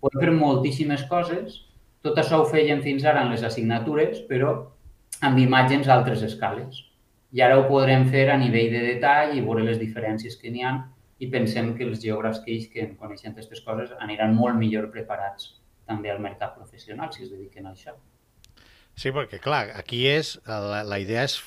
Podem 0.00 0.22
fer 0.22 0.36
moltíssimes 0.38 1.04
coses. 1.10 1.60
Tot 2.04 2.18
això 2.20 2.42
ho 2.42 2.48
feien 2.48 2.82
fins 2.84 3.04
ara 3.08 3.22
en 3.24 3.32
les 3.32 3.42
assignatures, 3.42 4.20
però 4.28 4.54
amb 5.24 5.38
imatges 5.40 5.88
a 5.88 5.94
altres 5.96 6.22
escales. 6.22 6.82
I 7.34 7.42
ara 7.42 7.58
ho 7.58 7.66
podrem 7.66 8.06
fer 8.12 8.28
a 8.30 8.38
nivell 8.38 8.70
de 8.70 8.82
detall 8.92 9.34
i 9.34 9.42
veure 9.42 9.64
les 9.66 9.80
diferències 9.80 10.36
que 10.38 10.52
n'hi 10.52 10.62
ha 10.62 10.76
i 11.18 11.30
pensem 11.30 11.72
que 11.74 11.86
els 11.88 12.02
geògrafs 12.02 12.42
que 12.44 12.52
ells 12.54 12.70
que 12.70 12.86
coneixen 13.00 13.32
aquestes 13.32 13.62
coses 13.66 13.94
aniran 14.04 14.34
molt 14.36 14.58
millor 14.60 14.90
preparats 14.94 15.54
també 15.88 16.12
al 16.12 16.22
mercat 16.22 16.54
professional 16.56 17.12
si 17.12 17.24
es 17.24 17.32
dediquen 17.32 17.66
a 17.68 17.74
això. 17.74 17.96
Sí, 18.94 19.10
perquè 19.10 19.40
clar, 19.42 19.66
aquí 19.74 20.04
és, 20.06 20.36
la, 20.46 20.84
la 20.86 21.00
idea 21.02 21.24
és 21.26 21.40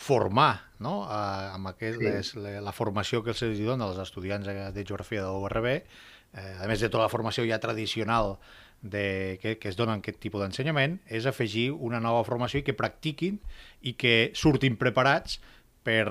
formar 0.00 0.70
no? 0.78 1.02
eh, 1.04 1.50
amb 1.56 1.72
aquest, 1.74 1.98
sí. 1.98 2.06
les, 2.40 2.62
la 2.64 2.72
formació 2.72 3.24
que 3.26 3.34
se'ls 3.36 3.60
dona 3.66 3.88
als 3.90 4.00
estudiants 4.00 4.48
de 4.48 4.84
geografia 4.86 5.26
de 5.26 5.28
l'URB, 5.34 5.68
eh, 5.76 6.56
a 6.56 6.68
més 6.70 6.80
de 6.80 6.88
tota 6.88 7.04
la 7.04 7.12
formació 7.12 7.44
ja 7.48 7.60
tradicional 7.60 8.38
de, 8.80 9.38
que, 9.42 9.58
que 9.60 9.68
es 9.68 9.76
dona 9.76 9.98
aquest 9.98 10.20
tipus 10.22 10.40
d'ensenyament, 10.40 10.98
és 11.06 11.28
afegir 11.28 11.68
una 11.72 12.00
nova 12.00 12.24
formació 12.24 12.62
i 12.62 12.66
que 12.66 12.76
practiquin 12.76 13.40
i 13.84 13.94
que 14.00 14.30
surtin 14.38 14.78
preparats 14.80 15.40
per, 15.84 16.06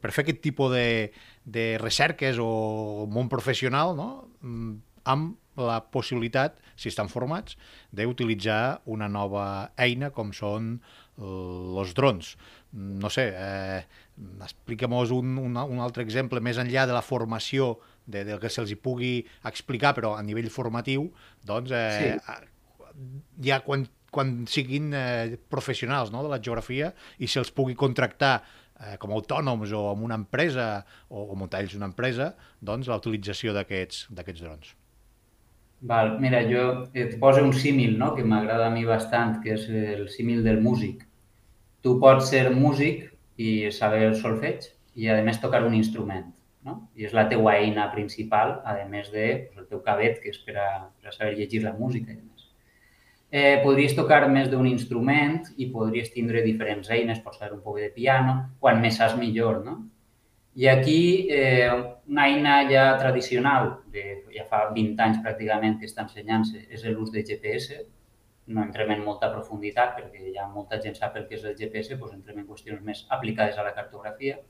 per 0.00 0.12
fer 0.14 0.24
aquest 0.24 0.42
tipus 0.42 0.74
de, 0.74 1.12
de 1.44 1.70
recerques 1.82 2.38
o 2.42 3.06
món 3.10 3.30
professional 3.30 3.94
no? 3.98 4.10
Mm, 4.42 4.74
amb 5.08 5.38
la 5.58 5.80
possibilitat, 5.92 6.56
si 6.78 6.92
estan 6.92 7.10
formats, 7.10 7.58
d'utilitzar 7.90 8.80
una 8.86 9.08
nova 9.10 9.72
eina 9.76 10.12
com 10.14 10.32
són 10.32 10.76
els 11.18 11.94
drons 11.98 12.36
no 12.72 13.08
sé, 13.08 13.32
eh, 13.34 13.84
explica'm-nos 14.44 15.10
un, 15.10 15.36
un, 15.40 15.56
un 15.56 15.80
altre 15.80 16.04
exemple 16.04 16.40
més 16.44 16.58
enllà 16.60 16.84
de 16.88 16.96
la 16.96 17.04
formació 17.04 17.76
de, 18.04 18.24
del 18.28 18.40
que 18.42 18.50
se'ls 18.52 18.74
pugui 18.82 19.22
explicar, 19.48 19.94
però 19.96 20.14
a 20.16 20.24
nivell 20.24 20.50
formatiu, 20.52 21.08
doncs 21.48 21.72
eh, 21.76 22.16
sí. 22.18 22.40
ja 23.48 23.60
quan, 23.64 23.86
quan 24.12 24.42
siguin 24.50 24.92
eh, 24.96 25.38
professionals 25.52 26.12
no, 26.12 26.24
de 26.26 26.32
la 26.32 26.40
geografia 26.42 26.92
i 27.18 27.28
se'ls 27.30 27.52
pugui 27.56 27.76
contractar 27.78 28.34
eh, 28.42 28.96
com 29.00 29.12
a 29.12 29.20
autònoms 29.20 29.72
o 29.72 29.86
amb 29.94 30.04
una 30.08 30.18
empresa 30.20 30.70
o, 31.08 31.24
o 31.24 31.38
muntar 31.38 31.64
ells 31.64 31.78
una 31.78 31.88
empresa, 31.88 32.34
doncs 32.60 32.90
la 32.90 33.00
utilització 33.00 33.56
d'aquests 33.56 34.12
drons. 34.44 34.76
Val, 35.80 36.16
mira, 36.18 36.42
jo 36.50 36.64
et 36.94 37.18
poso 37.20 37.44
un 37.44 37.52
símil 37.54 37.98
no? 37.98 38.14
que 38.16 38.24
m'agrada 38.24 38.66
a 38.66 38.74
mi 38.74 38.84
bastant, 38.84 39.38
que 39.42 39.54
és 39.54 39.68
el 39.70 40.08
símil 40.10 40.42
del 40.42 40.58
músic 40.60 41.04
tu 41.82 41.98
pots 42.02 42.30
ser 42.32 42.50
músic 42.54 43.06
i 43.38 43.70
saber 43.74 44.10
solfeig 44.18 44.66
i, 44.98 45.08
a 45.08 45.20
més, 45.24 45.38
tocar 45.42 45.62
un 45.66 45.76
instrument. 45.78 46.26
No? 46.66 46.74
I 46.98 47.06
és 47.08 47.14
la 47.16 47.28
teua 47.30 47.54
eina 47.62 47.86
principal, 47.92 48.58
a 48.66 48.74
més 48.90 49.12
de 49.14 49.28
pues, 49.46 49.62
el 49.62 49.68
teu 49.70 49.82
cabet, 49.84 50.18
que 50.22 50.32
és 50.34 50.40
per 50.44 50.56
a, 50.58 50.68
per 50.98 51.12
a 51.12 51.14
saber 51.14 51.36
llegir 51.38 51.62
la 51.64 51.76
música 51.76 52.12
i 52.12 52.18
més. 52.18 52.48
eh, 53.30 53.60
podries 53.62 53.94
tocar 53.96 54.22
més 54.32 54.48
d'un 54.50 54.66
instrument 54.66 55.42
i 55.56 55.68
podries 55.72 56.10
tindre 56.12 56.42
diferents 56.42 56.88
eines, 56.90 57.20
pots 57.20 57.38
saber 57.38 57.54
un 57.54 57.62
poc 57.62 57.78
de 57.78 57.90
piano, 57.94 58.34
quan 58.58 58.80
més 58.80 58.96
saps 58.96 59.16
millor, 59.20 59.62
no? 59.64 59.78
I 60.58 60.66
aquí 60.66 61.28
eh, 61.30 61.70
una 62.08 62.24
eina 62.26 62.68
ja 62.68 62.96
tradicional, 62.98 63.76
de, 63.92 64.24
ja 64.34 64.42
fa 64.50 64.64
20 64.74 65.04
anys 65.04 65.20
pràcticament 65.22 65.76
que 65.78 65.86
està 65.86 66.02
ensenyant-se, 66.02 66.64
és 66.74 66.82
l'ús 66.90 67.12
de 67.14 67.22
GPS. 67.22 67.78
No 68.50 68.64
entrem 68.64 68.90
en 68.90 69.04
molta 69.06 69.28
profunditat 69.30 69.94
perquè 69.94 70.32
ja 70.34 70.48
molta 70.50 70.80
gent 70.82 70.98
sap 70.98 71.14
el 71.20 71.28
que 71.28 71.38
és 71.38 71.46
el 71.46 71.54
GPS, 71.54 71.94
doncs 71.94 72.16
entrem 72.16 72.42
en 72.42 72.48
qüestions 72.48 72.82
més 72.82 73.04
aplicades 73.14 73.54
a 73.54 73.68
la 73.68 73.74
cartografia. 73.76 74.40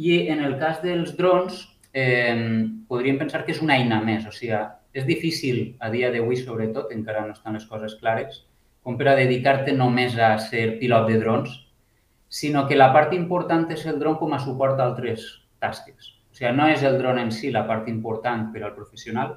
I 0.00 0.16
en 0.32 0.40
el 0.46 0.56
cas 0.62 0.80
dels 0.80 1.12
drons, 1.20 1.66
eh, 1.92 2.64
podríem 2.88 3.20
pensar 3.20 3.44
que 3.44 3.52
és 3.52 3.60
una 3.60 3.76
eina 3.76 4.00
més. 4.00 4.24
O 4.24 4.32
sigui, 4.32 4.56
és 4.96 5.04
difícil 5.04 5.74
a 5.84 5.92
dia 5.92 6.08
d'avui, 6.14 6.40
sobretot, 6.40 6.96
encara 6.96 7.26
no 7.26 7.36
estan 7.36 7.60
les 7.60 7.68
coses 7.68 8.00
clares, 8.00 8.46
com 8.80 8.96
per 8.96 9.12
a 9.12 9.20
dedicar-te 9.20 9.76
només 9.76 10.16
a 10.16 10.38
ser 10.40 10.78
pilot 10.80 11.12
de 11.12 11.20
drons, 11.20 11.60
sinó 12.30 12.68
que 12.68 12.78
la 12.78 12.92
part 12.94 13.12
important 13.12 13.66
és 13.74 13.82
el 13.90 13.98
dron 13.98 14.16
com 14.16 14.32
a 14.32 14.38
suport 14.38 14.78
a 14.78 14.86
altres 14.86 15.26
tasques. 15.58 16.12
O 16.30 16.36
sigui, 16.38 16.52
no 16.54 16.68
és 16.70 16.84
el 16.86 16.96
dron 17.00 17.18
en 17.18 17.32
si 17.34 17.50
la 17.50 17.64
part 17.66 17.88
important 17.90 18.46
per 18.54 18.62
al 18.62 18.76
professional, 18.76 19.34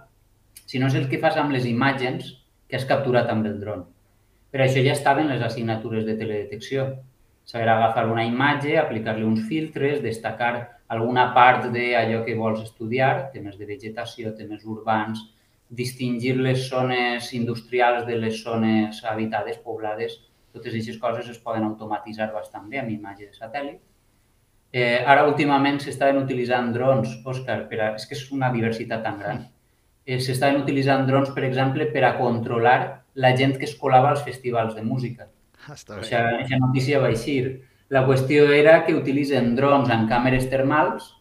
sinó 0.69 0.87
és 0.87 0.97
el 0.99 1.09
que 1.09 1.19
fas 1.19 1.39
amb 1.41 1.51
les 1.57 1.65
imatges 1.65 2.29
que 2.69 2.77
has 2.77 2.85
capturat 2.85 3.31
amb 3.33 3.49
el 3.49 3.57
dron. 3.59 3.81
Per 4.53 4.61
això 4.61 4.83
ja 4.85 4.93
estaven 4.93 5.31
les 5.33 5.41
assignatures 5.41 6.05
de 6.05 6.13
teledetecció. 6.19 6.85
Saber 7.49 7.67
agafar 7.67 8.05
una 8.07 8.23
imatge, 8.29 8.77
aplicar-li 8.77 9.25
uns 9.25 9.41
filtres, 9.49 10.03
destacar 10.05 10.53
alguna 10.93 11.31
part 11.33 11.65
d'allò 11.73 12.21
que 12.23 12.37
vols 12.37 12.61
estudiar, 12.61 13.31
temes 13.33 13.57
de 13.57 13.65
vegetació, 13.65 14.35
temes 14.37 14.61
urbans, 14.69 15.25
distingir 15.73 16.35
les 16.37 16.69
zones 16.69 17.33
industrials 17.33 18.05
de 18.05 18.19
les 18.21 18.37
zones 18.43 19.01
habitades, 19.03 19.57
poblades, 19.65 20.19
totes 20.53 20.73
aquestes 20.73 20.99
coses 21.01 21.29
es 21.31 21.39
poden 21.41 21.65
automatitzar 21.65 22.29
bastant 22.33 22.69
bé 22.69 22.79
amb 22.81 22.93
imatge 22.93 23.27
de 23.27 23.35
satèl·lit. 23.37 23.81
Eh, 24.73 25.03
ara, 25.05 25.25
últimament, 25.29 25.79
s'estaven 25.81 26.21
utilitzant 26.23 26.71
drons, 26.73 27.19
Òscar, 27.29 27.59
per 27.69 27.79
a, 27.79 27.89
és 27.99 28.07
que 28.09 28.17
és 28.17 28.23
una 28.33 28.49
diversitat 28.53 29.03
tan 29.05 29.19
gran. 29.21 29.43
Eh, 30.05 30.19
s'estaven 30.19 30.61
utilitzant 30.61 31.05
drons, 31.09 31.29
per 31.35 31.45
exemple, 31.45 31.85
per 31.93 32.03
a 32.07 32.15
controlar 32.17 32.77
la 33.13 33.35
gent 33.37 33.57
que 33.59 33.69
es 33.69 33.75
colava 33.77 34.09
als 34.13 34.23
festivals 34.25 34.73
de 34.75 34.85
música. 34.85 35.29
Ah, 35.67 35.75
està 35.75 35.95
bé. 35.95 36.01
O 36.01 36.07
sigui, 36.07 36.23
aquesta 36.39 36.61
notícia 36.65 37.01
va 37.03 37.11
eixir. 37.13 37.43
La 37.93 38.01
qüestió 38.07 38.47
era 38.51 38.79
que 38.87 38.95
utilitzen 38.97 39.53
drons 39.55 39.91
amb 39.93 40.09
càmeres 40.09 40.49
termals 40.49 41.11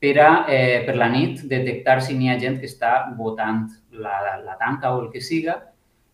per 0.00 0.16
a, 0.22 0.30
eh, 0.48 0.82
per 0.86 0.96
la 0.96 1.08
nit, 1.12 1.44
detectar 1.50 2.00
si 2.02 2.16
n'hi 2.16 2.30
ha 2.32 2.40
gent 2.40 2.60
que 2.60 2.68
està 2.70 3.10
votant 3.18 3.66
la, 3.90 4.38
la 4.44 4.56
tanca 4.60 4.94
o 4.94 5.02
el 5.04 5.10
que 5.12 5.20
siga 5.20 5.60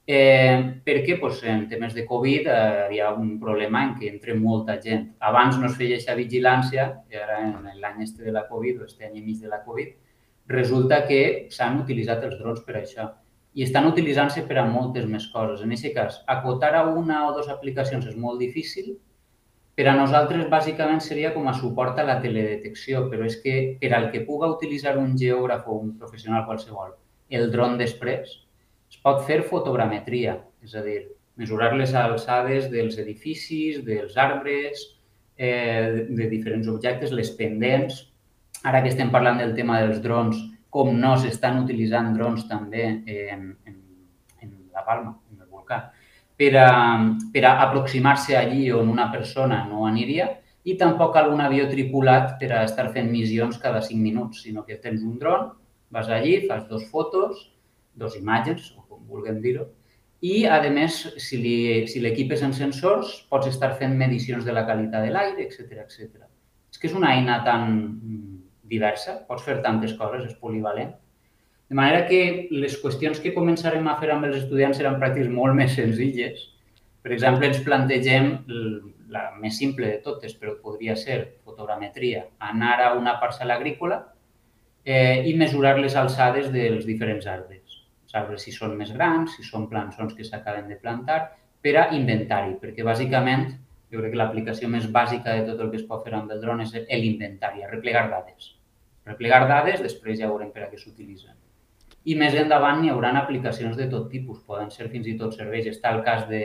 Eh, 0.04 0.82
perquè 0.82 1.14
pues, 1.20 1.44
en 1.44 1.68
temes 1.70 1.94
de 1.94 2.04
Covid 2.04 2.48
eh, 2.50 2.88
hi 2.90 2.98
ha 2.98 3.12
un 3.14 3.36
problema 3.38 3.84
en 3.86 3.92
què 3.98 4.08
entra 4.10 4.34
molta 4.34 4.74
gent. 4.82 5.12
Abans 5.22 5.58
no 5.60 5.68
es 5.68 5.76
feia 5.78 5.94
aquesta 5.94 6.16
vigilància, 6.18 6.88
i 7.10 7.20
ara 7.22 7.38
en 7.44 7.68
l'any 7.80 8.02
este 8.02 8.24
de 8.26 8.32
la 8.34 8.48
Covid, 8.48 8.80
o 8.80 8.88
este 8.88 9.06
any 9.06 9.20
i 9.20 9.22
mig 9.22 9.38
de 9.38 9.52
la 9.52 9.62
Covid, 9.62 9.92
resulta 10.50 11.04
que 11.06 11.20
s'han 11.54 11.78
utilitzat 11.84 12.24
els 12.26 12.40
drons 12.40 12.64
per 12.66 12.80
això. 12.80 13.06
I 13.54 13.62
estan 13.62 13.86
utilitzant-se 13.86 14.42
per 14.48 14.58
a 14.58 14.66
moltes 14.66 15.06
més 15.06 15.28
coses. 15.30 15.62
En 15.62 15.70
aquest 15.76 15.94
cas, 15.94 16.18
acotar 16.26 16.74
a 16.74 16.86
una 16.88 17.22
o 17.28 17.32
dues 17.36 17.50
aplicacions 17.52 18.08
és 18.10 18.16
molt 18.16 18.42
difícil. 18.42 18.96
Per 19.76 19.86
a 19.88 19.94
nosaltres, 19.96 20.48
bàsicament, 20.50 21.00
seria 21.00 21.30
com 21.32 21.46
a 21.48 21.54
suport 21.54 22.00
a 22.00 22.08
la 22.08 22.18
teledetecció, 22.20 23.06
però 23.12 23.28
és 23.28 23.38
que 23.44 23.78
per 23.80 23.92
al 23.94 24.10
que 24.10 24.26
puga 24.26 24.50
utilitzar 24.50 24.98
un 24.98 25.14
geògraf 25.16 25.68
o 25.68 25.78
un 25.78 25.94
professional 26.00 26.44
qualsevol 26.48 26.96
el 27.32 27.50
dron 27.50 27.78
després, 27.80 28.32
es 28.92 29.00
pot 29.00 29.22
fer 29.26 29.40
fotogrametria, 29.48 30.36
és 30.62 30.74
a 30.76 30.84
dir, 30.84 31.00
mesurar 31.40 31.72
les 31.78 31.94
alçades 31.96 32.68
dels 32.70 32.98
edificis, 33.00 33.80
dels 33.86 34.18
arbres, 34.20 34.84
eh, 35.36 36.04
de 36.08 36.28
diferents 36.28 36.68
objectes, 36.68 37.14
les 37.16 37.32
pendents. 37.38 38.02
Ara 38.68 38.82
que 38.82 38.92
estem 38.92 39.10
parlant 39.10 39.40
del 39.40 39.56
tema 39.56 39.80
dels 39.80 40.02
drons, 40.04 40.36
com 40.72 40.92
no 40.96 41.16
s'estan 41.20 41.62
utilitzant 41.64 42.12
drons 42.16 42.44
també 42.48 42.84
en, 42.84 43.48
en, 43.68 43.80
en 44.44 44.52
la 44.76 44.84
Palma, 44.84 45.16
en 45.32 45.40
el 45.40 45.48
volcà, 45.48 45.80
per 46.36 46.52
a, 46.60 46.68
per 47.32 47.42
a 47.48 47.56
aproximar-se 47.66 48.36
allí 48.36 48.70
on 48.72 48.92
una 48.92 49.08
persona 49.12 49.62
no 49.68 49.86
aniria 49.88 50.28
i 50.64 50.76
tampoc 50.78 51.16
algun 51.18 51.42
avió 51.44 51.66
tripulat 51.68 52.36
per 52.40 52.52
a 52.54 52.62
estar 52.68 52.90
fent 52.94 53.10
missions 53.10 53.58
cada 53.60 53.82
5 53.82 53.98
minuts, 54.00 54.44
sinó 54.46 54.64
que 54.64 54.78
tens 54.80 55.02
un 55.02 55.18
dron, 55.18 55.50
vas 55.90 56.08
allí, 56.08 56.38
fas 56.46 56.68
dos 56.68 56.86
fotos, 56.92 57.48
dos 57.94 58.16
imatges, 58.16 58.72
vulguem 59.08 59.40
dir-ho. 59.44 59.68
I, 60.22 60.44
a 60.46 60.60
més, 60.70 61.00
si 61.18 61.38
l'equip 61.42 62.34
si 62.36 62.44
en 62.46 62.52
sensors, 62.54 63.14
pots 63.30 63.48
estar 63.50 63.72
fent 63.80 63.96
medicions 63.98 64.44
de 64.46 64.52
la 64.54 64.62
qualitat 64.68 65.02
de 65.02 65.10
l'aire, 65.10 65.48
etc 65.48 65.80
etc. 65.82 66.28
És 66.70 66.78
que 66.78 66.86
és 66.86 66.94
una 66.94 67.10
eina 67.16 67.40
tan 67.42 67.64
mm, 67.72 68.36
diversa, 68.70 69.16
pots 69.26 69.42
fer 69.42 69.56
tantes 69.64 69.96
coses, 69.98 70.28
és 70.30 70.38
polivalent. 70.38 70.92
De 71.66 71.74
manera 71.74 72.04
que 72.06 72.46
les 72.54 72.76
qüestions 72.78 73.18
que 73.24 73.34
començarem 73.34 73.88
a 73.90 73.96
fer 73.98 74.12
amb 74.14 74.28
els 74.28 74.38
estudiants 74.44 74.78
seran 74.78 75.00
pràctiques 75.02 75.32
molt 75.32 75.58
més 75.58 75.74
senzilles. 75.74 76.46
Per 77.02 77.10
exemple, 77.16 77.50
ens 77.50 77.58
plantegem 77.66 78.30
la 79.10 79.24
més 79.42 79.58
simple 79.58 79.90
de 79.90 79.98
totes, 80.06 80.36
però 80.38 80.54
podria 80.62 80.94
ser 80.94 81.18
fotogrametria, 81.42 82.28
anar 82.52 82.78
a 82.84 82.92
una 82.94 83.18
parcel·la 83.18 83.58
agrícola 83.58 83.98
eh, 84.84 85.26
i 85.26 85.34
mesurar 85.34 85.80
les 85.82 85.98
alçades 85.98 86.52
dels 86.54 86.86
diferents 86.86 87.26
arbres 87.26 87.71
saber 88.12 88.38
si 88.40 88.52
són 88.54 88.76
més 88.78 88.92
grans, 88.94 89.36
si 89.36 89.44
són 89.46 89.68
plançons 89.72 90.14
que 90.14 90.26
s'acaben 90.28 90.68
de 90.68 90.78
plantar, 90.80 91.20
per 91.62 91.76
a 91.80 91.84
inventari, 91.96 92.56
perquè 92.60 92.84
bàsicament 92.84 93.46
jo 93.92 94.00
crec 94.00 94.14
que 94.14 94.18
l'aplicació 94.18 94.68
més 94.72 94.88
bàsica 94.88 95.36
de 95.36 95.46
tot 95.50 95.60
el 95.60 95.70
que 95.70 95.78
es 95.80 95.86
pot 95.88 96.04
fer 96.04 96.14
amb 96.16 96.32
el 96.32 96.40
dron 96.40 96.62
és 96.64 96.72
l'inventari, 96.74 97.64
replegar 97.70 98.08
dades. 98.10 98.52
Replegar 99.06 99.46
dades, 99.50 99.82
després 99.84 100.18
ja 100.18 100.30
veurem 100.30 100.52
per 100.52 100.64
a 100.64 100.68
què 100.70 100.78
s'utilitzen. 100.80 101.36
I 102.08 102.16
més 102.18 102.34
endavant 102.34 102.82
hi 102.82 102.90
haurà 102.90 103.12
aplicacions 103.20 103.76
de 103.78 103.86
tot 103.90 104.08
tipus, 104.10 104.40
poden 104.46 104.70
ser 104.74 104.88
fins 104.90 105.06
i 105.06 105.16
tot 105.18 105.36
serveis. 105.36 105.68
Està 105.70 105.92
el 105.94 106.02
cas 106.06 106.24
de, 106.28 106.42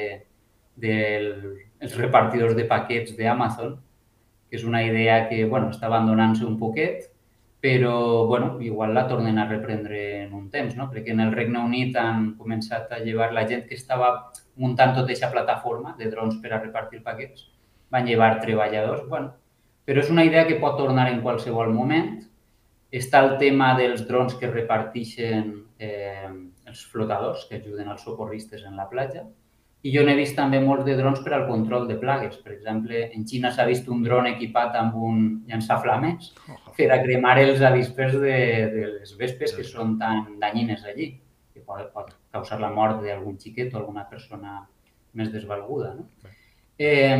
dels 0.75 1.63
de 1.81 1.89
repartidors 1.95 2.55
de 2.55 2.67
paquets 2.69 3.15
d'Amazon, 3.17 3.77
que 4.49 4.59
és 4.59 4.63
una 4.63 4.83
idea 4.85 5.23
que 5.29 5.45
bueno, 5.45 5.71
està 5.73 5.87
abandonant-se 5.87 6.45
un 6.45 6.59
poquet, 6.59 7.09
però 7.67 8.25
bueno, 8.25 8.61
igual 8.61 8.93
la 8.93 9.09
tornen 9.09 9.37
a 9.37 9.45
reprendre 9.45 10.23
en 10.23 10.33
un 10.33 10.45
temps, 10.49 10.77
no? 10.77 10.85
perquè 10.87 11.11
en 11.11 11.19
el 11.19 11.33
Regne 11.33 11.59
Unit 11.59 11.97
han 11.99 12.29
començat 12.39 12.93
a 12.95 12.99
llevar 13.03 13.33
la 13.35 13.43
gent 13.49 13.65
que 13.67 13.75
estava 13.75 14.11
muntant 14.55 14.93
tota 14.95 15.09
aquesta 15.09 15.27
plataforma 15.33 15.91
de 15.97 16.07
drons 16.07 16.37
per 16.39 16.53
a 16.53 16.61
repartir 16.61 17.01
paquets, 17.03 17.49
van 17.91 18.07
llevar 18.07 18.37
treballadors, 18.39 19.03
bueno, 19.11 19.33
però 19.83 19.99
és 19.99 20.13
una 20.13 20.23
idea 20.23 20.45
que 20.47 20.61
pot 20.61 20.79
tornar 20.79 21.09
en 21.11 21.19
qualsevol 21.25 21.73
moment. 21.75 22.13
Està 22.87 23.19
el 23.25 23.35
tema 23.41 23.73
dels 23.75 24.05
drons 24.07 24.37
que 24.39 24.47
reparteixen 24.47 25.51
eh, 25.77 26.31
els 26.71 26.85
flotadors, 26.87 27.49
que 27.49 27.59
ajuden 27.59 27.91
els 27.91 28.07
socorristes 28.07 28.63
en 28.63 28.79
la 28.79 28.87
platja, 28.87 29.25
i 29.87 29.91
jo 29.93 30.03
n'he 30.03 30.17
vist 30.17 30.35
també 30.35 30.59
molts 30.59 30.83
de 30.87 30.95
drons 30.99 31.21
per 31.23 31.31
al 31.35 31.45
control 31.47 31.85
de 31.87 31.95
plagues. 32.01 32.35
Per 32.43 32.51
exemple, 32.51 33.05
en 33.15 33.23
Xina 33.29 33.53
s'ha 33.55 33.65
vist 33.69 33.87
un 33.93 34.01
dron 34.03 34.27
equipat 34.27 34.75
amb 34.75 34.97
un 35.09 35.21
llançaflames 35.47 36.33
per 36.75 36.89
a 36.91 36.97
cremar 37.03 37.37
els 37.43 37.63
avispers 37.63 38.17
de, 38.19 38.39
de 38.73 38.89
les 38.97 39.13
vespes 39.21 39.53
que 39.55 39.63
són 39.67 39.95
tan 40.01 40.25
danyines 40.41 40.83
allí, 40.91 41.13
que 41.53 41.63
pot, 41.63 41.85
pot 41.93 42.11
causar 42.35 42.59
la 42.59 42.73
mort 42.73 42.99
d'algun 43.05 43.37
xiquet 43.39 43.71
o 43.73 43.79
alguna 43.79 44.03
persona 44.09 44.59
més 45.15 45.31
desvalguda. 45.31 45.93
No? 46.01 46.33
Eh, 46.77 47.15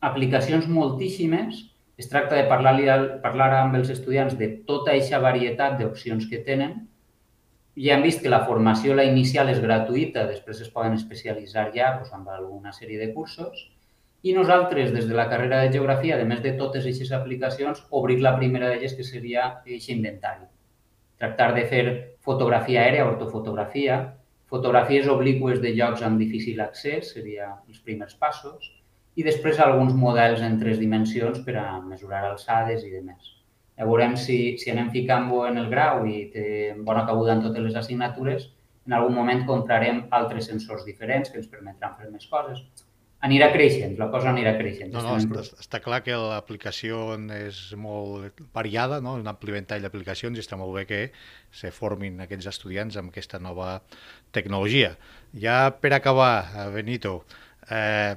aplicacions 0.00 0.70
moltíssimes. 0.70 1.60
Es 2.00 2.08
tracta 2.08 2.38
de 2.38 2.48
parlar, 2.48 3.20
parlar 3.22 3.50
amb 3.58 3.76
els 3.78 3.92
estudiants 3.92 4.32
de 4.38 4.48
tota 4.66 4.94
aquesta 4.94 5.20
varietat 5.22 5.76
d'opcions 5.78 6.24
que 6.30 6.40
tenen 6.46 6.86
ja 7.76 7.94
hem 7.94 8.02
vist 8.04 8.20
que 8.22 8.30
la 8.32 8.44
formació, 8.46 8.94
la 8.94 9.04
inicial, 9.08 9.48
és 9.48 9.60
gratuïta, 9.60 10.26
després 10.28 10.60
es 10.60 10.72
poden 10.72 10.96
especialitzar 10.98 11.70
ja 11.76 11.94
doncs, 11.96 12.12
amb 12.12 12.28
alguna 12.28 12.72
sèrie 12.72 12.98
de 13.00 13.12
cursos. 13.14 13.68
I 14.22 14.34
nosaltres, 14.36 14.92
des 14.94 15.08
de 15.08 15.16
la 15.18 15.28
carrera 15.30 15.62
de 15.62 15.72
Geografia, 15.72 16.18
a 16.20 16.26
més 16.28 16.42
de 16.44 16.52
totes 16.58 16.84
aquestes 16.84 17.10
aplicacions, 17.16 17.82
obrir 17.90 18.20
la 18.20 18.36
primera 18.36 18.68
d'elles, 18.70 18.94
que 18.94 19.06
seria 19.06 19.46
aquest 19.46 19.88
inventari. 19.90 20.46
Tractar 21.18 21.52
de 21.56 21.64
fer 21.70 21.84
fotografia 22.20 22.84
aèrea, 22.84 23.08
ortofotografia, 23.08 23.98
fotografies 24.52 25.08
obliqües 25.08 25.60
de 25.64 25.72
llocs 25.74 26.04
amb 26.06 26.20
difícil 26.20 26.60
accés, 26.60 27.14
seria 27.16 27.54
els 27.68 27.80
primers 27.80 28.14
passos, 28.14 28.70
i 29.16 29.24
després 29.24 29.58
alguns 29.60 29.94
models 29.96 30.44
en 30.44 30.58
tres 30.60 30.78
dimensions 30.80 31.40
per 31.46 31.56
a 31.60 31.80
mesurar 31.80 32.24
alçades 32.28 32.84
i 32.84 32.92
demés. 32.92 33.41
Ja 33.78 33.88
veurem 33.88 34.16
si, 34.20 34.58
si 34.60 34.70
anem 34.70 34.90
ficant-ho 34.92 35.46
en 35.48 35.58
el 35.62 35.70
grau 35.72 36.04
i 36.06 36.26
té 36.32 36.44
bona 36.86 37.06
cabuda 37.08 37.36
en 37.36 37.44
totes 37.46 37.64
les 37.64 37.78
assignatures, 37.78 38.50
en 38.86 38.96
algun 38.96 39.14
moment 39.16 39.44
comprarem 39.48 40.06
altres 40.10 40.48
sensors 40.50 40.84
diferents 40.84 41.30
que 41.30 41.38
ens 41.40 41.50
permetran 41.50 41.94
fer 41.98 42.10
més 42.10 42.26
coses. 42.30 42.62
Anirà 43.22 43.52
creixent, 43.54 43.92
la 44.00 44.08
cosa 44.10 44.32
anirà 44.32 44.56
creixent. 44.56 44.90
No, 44.90 45.02
no, 45.06 45.14
està, 45.14 45.44
està 45.62 45.78
clar 45.78 46.00
que 46.02 46.16
l'aplicació 46.18 47.12
és 47.36 47.60
molt 47.78 48.42
variada, 48.56 48.98
no? 49.04 49.14
un 49.20 49.30
ampli 49.30 49.54
ventall 49.54 49.84
d'aplicacions 49.86 50.34
i 50.34 50.42
està 50.42 50.58
molt 50.58 50.74
bé 50.74 50.82
que 50.88 51.00
se 51.54 51.70
formin 51.70 52.18
aquests 52.24 52.50
estudiants 52.50 52.98
amb 52.98 53.14
aquesta 53.14 53.38
nova 53.38 53.76
tecnologia. 54.34 54.96
ja 55.32 55.70
per 55.70 55.92
acabar, 55.94 56.34
eh, 56.50 56.68
Benito, 56.74 57.22
eh, 57.70 58.16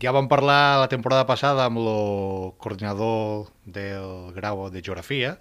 ja 0.00 0.12
vam 0.12 0.28
parlar 0.28 0.80
la 0.82 0.88
temporada 0.90 1.26
passada 1.26 1.66
amb 1.68 1.78
el 1.82 2.54
coordinador 2.58 3.48
del 3.64 4.32
grau 4.34 4.68
de 4.70 4.82
Geografia, 4.82 5.36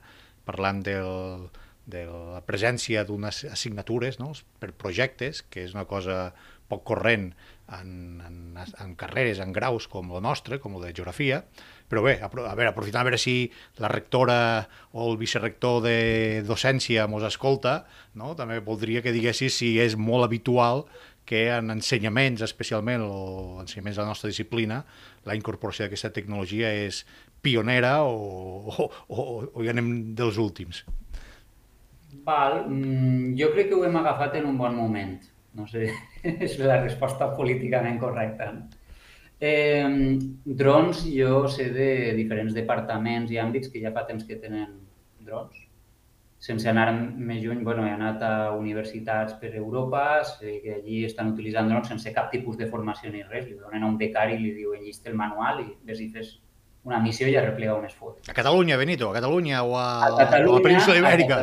parlant 0.46 0.84
del, 0.86 1.50
de 1.88 2.06
la 2.08 2.44
presència 2.46 3.04
d'unes 3.08 3.46
assignatures 3.50 4.20
no? 4.22 4.34
per 4.62 4.74
projectes, 4.78 5.42
que 5.42 5.66
és 5.66 5.74
una 5.74 5.88
cosa 5.90 6.34
poc 6.68 6.84
corrent 6.84 7.32
en, 7.72 8.22
en, 8.24 8.38
en 8.60 8.94
carreres, 9.00 9.40
en 9.44 9.54
graus 9.56 9.88
com 9.92 10.12
el 10.12 10.22
nostre, 10.24 10.60
com 10.60 10.76
el 10.78 10.88
de 10.88 10.94
Geografia, 10.94 11.42
però 11.88 12.04
bé, 12.04 12.18
a, 12.20 12.28
a 12.28 12.56
veure, 12.60 12.70
aprofitant 12.70 13.02
a 13.02 13.08
veure 13.08 13.20
si 13.20 13.50
la 13.80 13.90
rectora 13.92 14.40
o 14.92 15.08
el 15.10 15.18
vicerector 15.20 15.80
de 15.86 16.44
docència 16.48 17.08
mos 17.08 17.24
escolta, 17.28 17.86
no? 18.20 18.36
també 18.36 18.60
voldria 18.60 19.02
que 19.02 19.16
diguessis 19.16 19.60
si 19.64 19.78
és 19.80 19.96
molt 19.96 20.28
habitual 20.28 20.86
que 21.28 21.44
en 21.52 21.74
ensenyaments, 21.74 22.42
especialment, 22.46 23.04
o 23.04 23.60
ensenyaments 23.62 24.00
de 24.00 24.04
la 24.04 24.12
nostra 24.14 24.32
disciplina, 24.32 24.80
la 25.28 25.36
incorporació 25.36 25.86
d'aquesta 25.86 26.14
tecnologia 26.16 26.72
és 26.88 27.04
pionera 27.44 28.00
o, 28.08 28.16
o, 28.72 28.88
o, 28.88 29.28
o 29.52 29.66
ja 29.66 29.76
anem 29.76 29.92
dels 30.18 30.40
últims? 30.42 30.86
Val, 32.28 32.64
mm, 32.66 33.36
jo 33.40 33.52
crec 33.54 33.70
que 33.70 33.78
ho 33.78 33.84
hem 33.86 34.00
agafat 34.00 34.40
en 34.40 34.48
un 34.50 34.58
bon 34.58 34.80
moment. 34.80 35.20
No 35.58 35.68
sé, 35.68 35.92
és 36.48 36.58
la 36.64 36.80
resposta 36.82 37.30
políticament 37.36 38.00
correcta. 38.00 38.54
Eh, 39.38 39.86
drons, 40.48 41.04
jo 41.12 41.46
sé 41.52 41.70
de 41.76 41.92
diferents 42.18 42.56
departaments 42.56 43.36
i 43.36 43.38
àmbits 43.44 43.70
que 43.74 43.84
ja 43.84 43.94
fa 43.94 44.08
temps 44.08 44.26
que 44.26 44.40
tenen 44.42 44.80
drons 45.28 45.67
sense 46.38 46.70
anar 46.70 46.92
més 46.94 47.42
lluny, 47.42 47.64
bueno, 47.66 47.86
he 47.88 47.92
anat 47.92 48.22
a 48.22 48.34
universitats 48.54 49.34
per 49.42 49.56
Europa, 49.56 50.24
sé 50.24 50.60
que 50.64 50.76
allí 50.76 51.04
estan 51.06 51.32
utilitzant 51.34 51.70
drons 51.72 51.90
sense 51.90 52.14
cap 52.14 52.30
tipus 52.32 52.60
de 52.60 52.68
formació 52.70 53.12
ni 53.12 53.24
res. 53.24 53.48
Li 53.48 53.58
donen 53.58 53.84
a 53.84 53.90
un 53.90 53.98
becari 53.98 54.38
i 54.38 54.44
li 54.44 54.52
diuen 54.60 54.84
llista 54.86 55.10
el 55.10 55.18
manual 55.18 55.64
i 55.66 55.72
ves 55.88 56.04
i 56.04 56.12
fes 56.14 56.36
una 56.88 57.00
missió 57.04 57.28
i 57.28 57.34
ja 57.34 57.42
replega 57.44 57.76
unes 57.76 57.96
fotos. 57.96 58.30
A 58.30 58.36
Catalunya, 58.38 58.78
Benito, 58.78 59.10
a 59.10 59.18
Catalunya 59.18 59.64
o 59.64 59.74
a, 59.78 59.88
a, 60.06 60.12
Catalunya, 60.22 60.52
o 60.52 60.54
a 60.54 60.60
la 60.60 60.68
península 60.70 61.02
Ibèrica? 61.02 61.42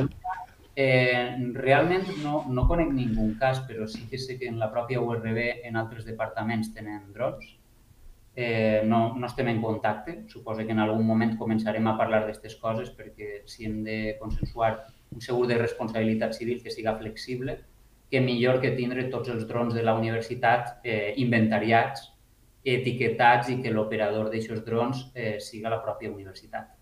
Eh, 0.77 1.51
realment 1.55 2.09
no, 2.23 2.45
no 2.51 2.65
conec 2.71 2.89
ningú 2.95 3.29
cas, 3.39 3.61
però 3.67 3.87
sí 3.91 4.07
que 4.11 4.19
sé 4.19 4.39
que 4.39 4.49
en 4.51 4.63
la 4.63 4.71
pròpia 4.73 5.03
URB 5.03 5.67
en 5.67 5.77
altres 5.77 6.07
departaments 6.07 6.73
tenen 6.75 7.13
drons 7.15 7.53
eh, 8.37 8.83
no, 8.85 9.15
no 9.15 9.27
estem 9.27 9.49
en 9.49 9.61
contacte. 9.63 10.25
Suposo 10.29 10.65
que 10.67 10.73
en 10.73 10.83
algun 10.83 11.07
moment 11.07 11.37
començarem 11.39 11.87
a 11.87 11.97
parlar 11.99 12.25
d'aquestes 12.25 12.57
coses 12.61 12.91
perquè 12.95 13.43
si 13.51 13.69
hem 13.69 13.83
de 13.87 14.17
consensuar 14.21 14.73
un 15.15 15.23
segur 15.23 15.47
de 15.47 15.59
responsabilitat 15.61 16.35
civil 16.35 16.63
que 16.63 16.73
siga 16.75 16.97
flexible, 16.99 17.61
que 18.11 18.21
millor 18.21 18.61
que 18.61 18.75
tindre 18.77 19.07
tots 19.11 19.31
els 19.31 19.47
drons 19.49 19.75
de 19.75 19.83
la 19.83 19.95
universitat 19.95 20.81
eh, 20.85 21.15
inventariats, 21.23 22.11
etiquetats 22.65 23.51
i 23.53 23.59
que 23.63 23.73
l'operador 23.73 24.31
d'aixòs 24.33 24.65
drons 24.65 25.09
eh, 25.15 25.37
siga 25.41 25.73
la 25.73 25.83
pròpia 25.85 26.11
universitat, 26.11 26.73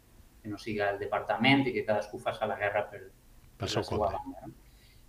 que 0.42 0.50
no 0.50 0.58
siga 0.58 0.90
el 0.92 1.00
departament 1.00 1.66
i 1.66 1.74
que 1.74 1.84
cadascú 1.86 2.20
faci 2.22 2.46
la 2.46 2.58
guerra 2.58 2.84
per, 2.90 3.02
per 3.58 3.68
la 3.68 3.82
seva 3.82 4.12
banda. 4.14 4.52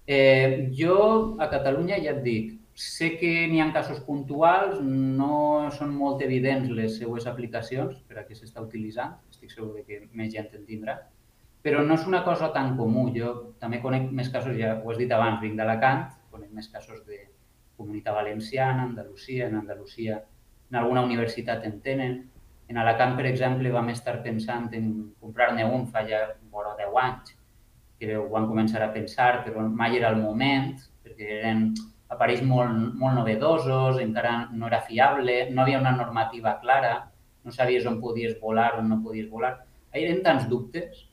Eh, 0.05 0.69
jo 0.75 0.97
a 1.39 1.47
Catalunya 1.51 2.01
ja 2.03 2.11
et 2.17 2.23
dic, 2.25 2.51
Sé 2.73 3.19
que 3.19 3.47
n'hi 3.51 3.59
ha 3.61 3.67
casos 3.73 3.99
puntuals, 4.01 4.79
no 4.81 5.69
són 5.77 5.91
molt 5.93 6.23
evidents 6.25 6.71
les 6.73 6.95
seues 6.97 7.27
aplicacions 7.29 7.99
per 8.07 8.17
a 8.17 8.23
què 8.25 8.33
s'està 8.33 8.63
utilitzant, 8.65 9.13
estic 9.29 9.53
segur 9.53 9.83
que 9.85 9.99
més 10.17 10.31
gent 10.33 10.49
en 10.57 10.65
tindrà, 10.65 10.95
però 11.61 11.83
no 11.85 11.93
és 11.99 12.07
una 12.09 12.23
cosa 12.25 12.49
tan 12.55 12.73
comú. 12.79 13.05
Jo 13.13 13.53
també 13.61 13.79
conec 13.83 14.09
més 14.11 14.33
casos, 14.33 14.57
ja 14.57 14.73
ho 14.79 14.89
has 14.89 14.97
dit 14.97 15.13
abans, 15.13 15.39
vinc 15.43 15.59
d'Alacant, 15.61 16.07
conec 16.33 16.49
més 16.51 16.67
casos 16.73 17.05
de 17.05 17.21
Comunitat 17.77 18.17
Valenciana, 18.17 18.89
Andalusia, 18.89 19.47
en 19.47 19.55
Andalusia, 19.61 20.19
en 20.71 20.81
alguna 20.81 21.05
universitat 21.05 21.63
en 21.69 21.79
tenen. 21.85 22.19
En 22.69 22.81
Alacant, 22.81 23.15
per 23.17 23.29
exemple, 23.29 23.71
vam 23.71 23.93
estar 23.93 24.17
pensant 24.25 24.69
en 24.73 24.91
comprar-ne 25.21 25.65
un 25.69 25.85
fa 25.93 26.07
ja 26.09 26.25
vora 26.49 26.73
10 26.79 26.99
anys, 27.05 27.33
que 27.99 28.17
ho 28.17 28.27
van 28.33 28.49
començar 28.49 28.81
a 28.81 28.91
pensar, 28.93 29.43
però 29.45 29.63
mai 29.69 29.97
era 29.97 30.09
el 30.09 30.21
moment, 30.21 30.73
perquè 31.05 31.37
eren 31.39 31.67
aparells 32.13 32.43
molt, 32.47 32.93
molt 32.99 33.17
novedosos, 33.19 33.99
encara 34.03 34.33
no 34.51 34.69
era 34.69 34.81
fiable, 34.87 35.37
no 35.51 35.63
havia 35.63 35.81
una 35.81 35.95
normativa 35.95 36.57
clara, 36.61 36.93
no 37.43 37.51
sabies 37.51 37.87
on 37.89 37.99
podies 38.01 38.37
volar 38.41 38.73
o 38.79 38.83
no 38.85 39.01
podies 39.03 39.29
volar. 39.29 39.55
Hi 39.93 40.05
eren 40.05 40.23
tants 40.25 40.47
dubtes 40.49 41.07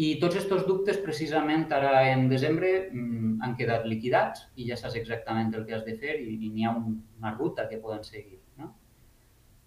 i 0.00 0.14
tots 0.20 0.38
aquests 0.38 0.66
dubtes 0.68 1.00
precisament 1.04 1.66
ara 1.76 2.06
en 2.10 2.28
desembre 2.30 2.70
mm, 2.90 3.34
han 3.44 3.56
quedat 3.58 3.84
liquidats 3.88 4.46
i 4.56 4.68
ja 4.70 4.78
saps 4.80 4.96
exactament 5.00 5.52
el 5.54 5.66
que 5.66 5.74
has 5.76 5.84
de 5.84 5.96
fer 6.00 6.16
i, 6.20 6.38
i 6.46 6.52
n'hi 6.52 6.64
ha 6.64 6.72
un, 6.78 6.94
una 7.20 7.34
ruta 7.34 7.68
que 7.68 7.80
poden 7.82 8.04
seguir. 8.06 8.38
No? 8.56 8.70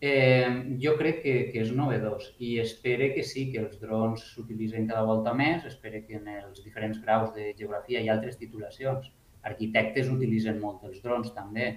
Eh, 0.02 0.50
jo 0.82 0.96
crec 0.98 1.22
que, 1.22 1.36
que 1.52 1.62
és 1.62 1.76
novedós 1.78 2.32
i 2.40 2.56
espero 2.64 3.12
que 3.14 3.24
sí, 3.24 3.52
que 3.52 3.62
els 3.62 3.78
drons 3.82 4.26
s'utilitzen 4.34 4.90
cada 4.90 5.06
volta 5.06 5.34
més, 5.34 5.68
espero 5.70 6.02
que 6.08 6.18
en 6.18 6.28
els 6.40 6.64
diferents 6.64 7.00
graus 7.06 7.32
de 7.38 7.54
geografia 7.60 8.02
i 8.02 8.10
altres 8.10 8.42
titulacions 8.42 9.12
Arquitectes 9.46 10.12
utilitzen 10.12 10.60
molt 10.62 10.86
els 10.90 11.02
drons 11.04 11.34
també. 11.36 11.72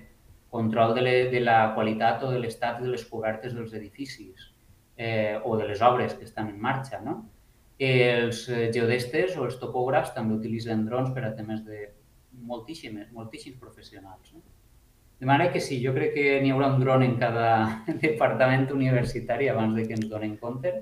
Control 0.51 0.95
de, 0.97 1.03
le, 1.05 1.17
de 1.33 1.43
la 1.45 1.59
qualitat 1.77 2.23
o 2.25 2.33
de 2.33 2.39
l'estat 2.41 2.81
de 2.81 2.89
les 2.93 3.05
cobertes 3.05 3.55
dels 3.57 3.75
edificis 3.77 4.49
eh, 4.97 5.39
o 5.45 5.57
de 5.61 5.69
les 5.69 5.83
obres 5.85 6.15
que 6.15 6.25
estan 6.25 6.49
en 6.49 6.61
marxa. 6.61 7.01
No? 7.05 7.21
Els 7.79 8.47
eh, 8.49 8.69
geodestes 8.75 9.37
o 9.37 9.45
els 9.47 9.59
topògrafs 9.61 10.15
també 10.17 10.39
utilitzen 10.39 10.87
drons 10.89 11.13
per 11.15 11.27
a 11.29 11.35
temes 11.37 11.65
de 11.67 11.87
moltíssims, 12.49 13.13
moltíssims 13.13 13.61
professionals. 13.61 14.33
No? 14.33 14.43
De 15.19 15.27
manera 15.27 15.53
que 15.53 15.61
sí, 15.61 15.81
jo 15.83 15.93
crec 15.95 16.13
que 16.15 16.27
n'hi 16.43 16.53
haurà 16.55 16.71
un 16.75 16.83
dron 16.83 17.03
en 17.03 17.17
cada 17.19 17.51
departament 18.07 18.69
universitari 18.75 19.51
abans 19.51 19.75
de 19.75 19.87
que 19.87 19.97
ens 19.99 20.07
donen 20.11 20.37
compte. 20.39 20.75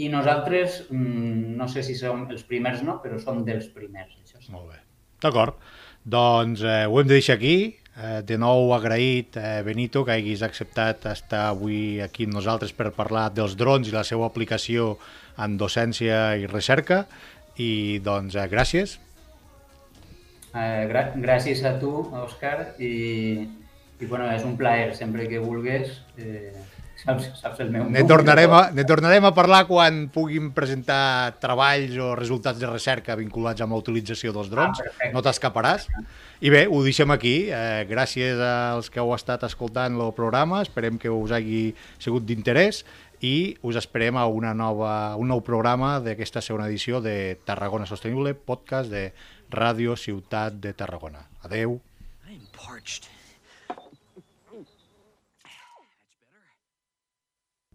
I 0.00 0.08
nosaltres, 0.12 0.84
mm, 0.90 1.56
no 1.56 1.68
sé 1.68 1.82
si 1.84 1.96
som 1.96 2.26
els 2.30 2.44
primers 2.48 2.84
no, 2.84 2.98
però 3.02 3.18
som 3.20 3.42
dels 3.44 3.68
primers. 3.74 4.16
Això 4.22 4.40
sí. 4.40 4.52
Molt 4.52 4.70
bé. 4.72 4.80
D'acord. 5.20 5.56
Doncs 6.04 6.62
eh, 6.64 6.86
ho 6.86 7.00
hem 7.00 7.06
de 7.06 7.18
deixar 7.18 7.36
aquí. 7.36 7.76
Eh, 8.00 8.22
de 8.24 8.38
nou 8.40 8.72
agraït, 8.72 9.36
eh, 9.36 9.60
Benito, 9.66 10.04
que 10.06 10.14
haguis 10.16 10.42
acceptat 10.42 11.04
estar 11.10 11.48
avui 11.50 12.00
aquí 12.00 12.24
amb 12.24 12.38
nosaltres 12.38 12.72
per 12.72 12.88
parlar 12.96 13.28
dels 13.34 13.56
drons 13.60 13.88
i 13.88 13.92
la 13.92 14.04
seva 14.08 14.24
aplicació 14.26 14.94
en 15.36 15.58
docència 15.60 16.38
i 16.40 16.48
recerca. 16.48 17.04
I 17.60 18.00
doncs, 18.04 18.36
eh, 18.36 18.48
gràcies. 18.48 18.96
Eh, 20.54 20.86
gra 20.88 21.10
gràcies 21.14 21.62
a 21.68 21.76
tu, 21.78 21.92
Òscar, 22.24 22.74
i, 22.80 23.46
i 24.00 24.06
bueno, 24.06 24.30
és 24.32 24.42
un 24.48 24.56
plaer 24.56 24.94
sempre 24.96 25.28
que 25.28 25.38
vulguis. 25.38 26.00
Eh, 26.16 26.54
saps, 27.04 27.28
saps 27.40 27.60
el 27.64 27.70
meu 27.74 27.88
ne 27.90 28.02
tornarem, 28.08 28.52
a, 28.52 28.62
ne 28.76 28.84
tornarem 28.88 29.26
a 29.26 29.32
parlar 29.36 29.64
quan 29.68 30.06
puguin 30.12 30.50
presentar 30.56 31.36
treballs 31.42 31.96
o 32.00 32.12
resultats 32.18 32.60
de 32.60 32.70
recerca 32.70 33.16
vinculats 33.18 33.64
amb 33.64 33.74
la 33.74 33.80
utilització 33.82 34.34
dels 34.36 34.50
drons. 34.52 34.80
Ah, 34.84 35.10
no 35.14 35.22
t'escaparàs. 35.24 35.88
I 36.40 36.52
bé, 36.52 36.64
ho 36.68 36.80
deixem 36.84 37.10
aquí. 37.12 37.34
Eh, 37.52 37.84
gràcies 37.90 38.40
als 38.40 38.90
que 38.92 39.02
heu 39.02 39.14
estat 39.16 39.44
escoltant 39.48 39.98
el 40.00 40.14
programa. 40.16 40.62
Esperem 40.64 40.98
que 41.00 41.12
us 41.12 41.34
hagi 41.36 41.70
sigut 42.00 42.26
d'interès 42.28 42.84
i 43.20 43.56
us 43.66 43.76
esperem 43.76 44.16
a 44.16 44.24
una 44.26 44.54
nova, 44.56 45.14
un 45.20 45.28
nou 45.28 45.44
programa 45.44 45.98
d'aquesta 46.00 46.40
segona 46.40 46.70
edició 46.70 47.02
de 47.04 47.36
Tarragona 47.44 47.88
Sostenible, 47.88 48.32
podcast 48.34 48.88
de 48.92 49.10
Ràdio 49.52 49.96
Ciutat 50.00 50.56
de 50.62 50.72
Tarragona. 50.72 51.26
Adeu. 51.44 51.80
I'm 52.30 52.46
parched. 52.56 53.10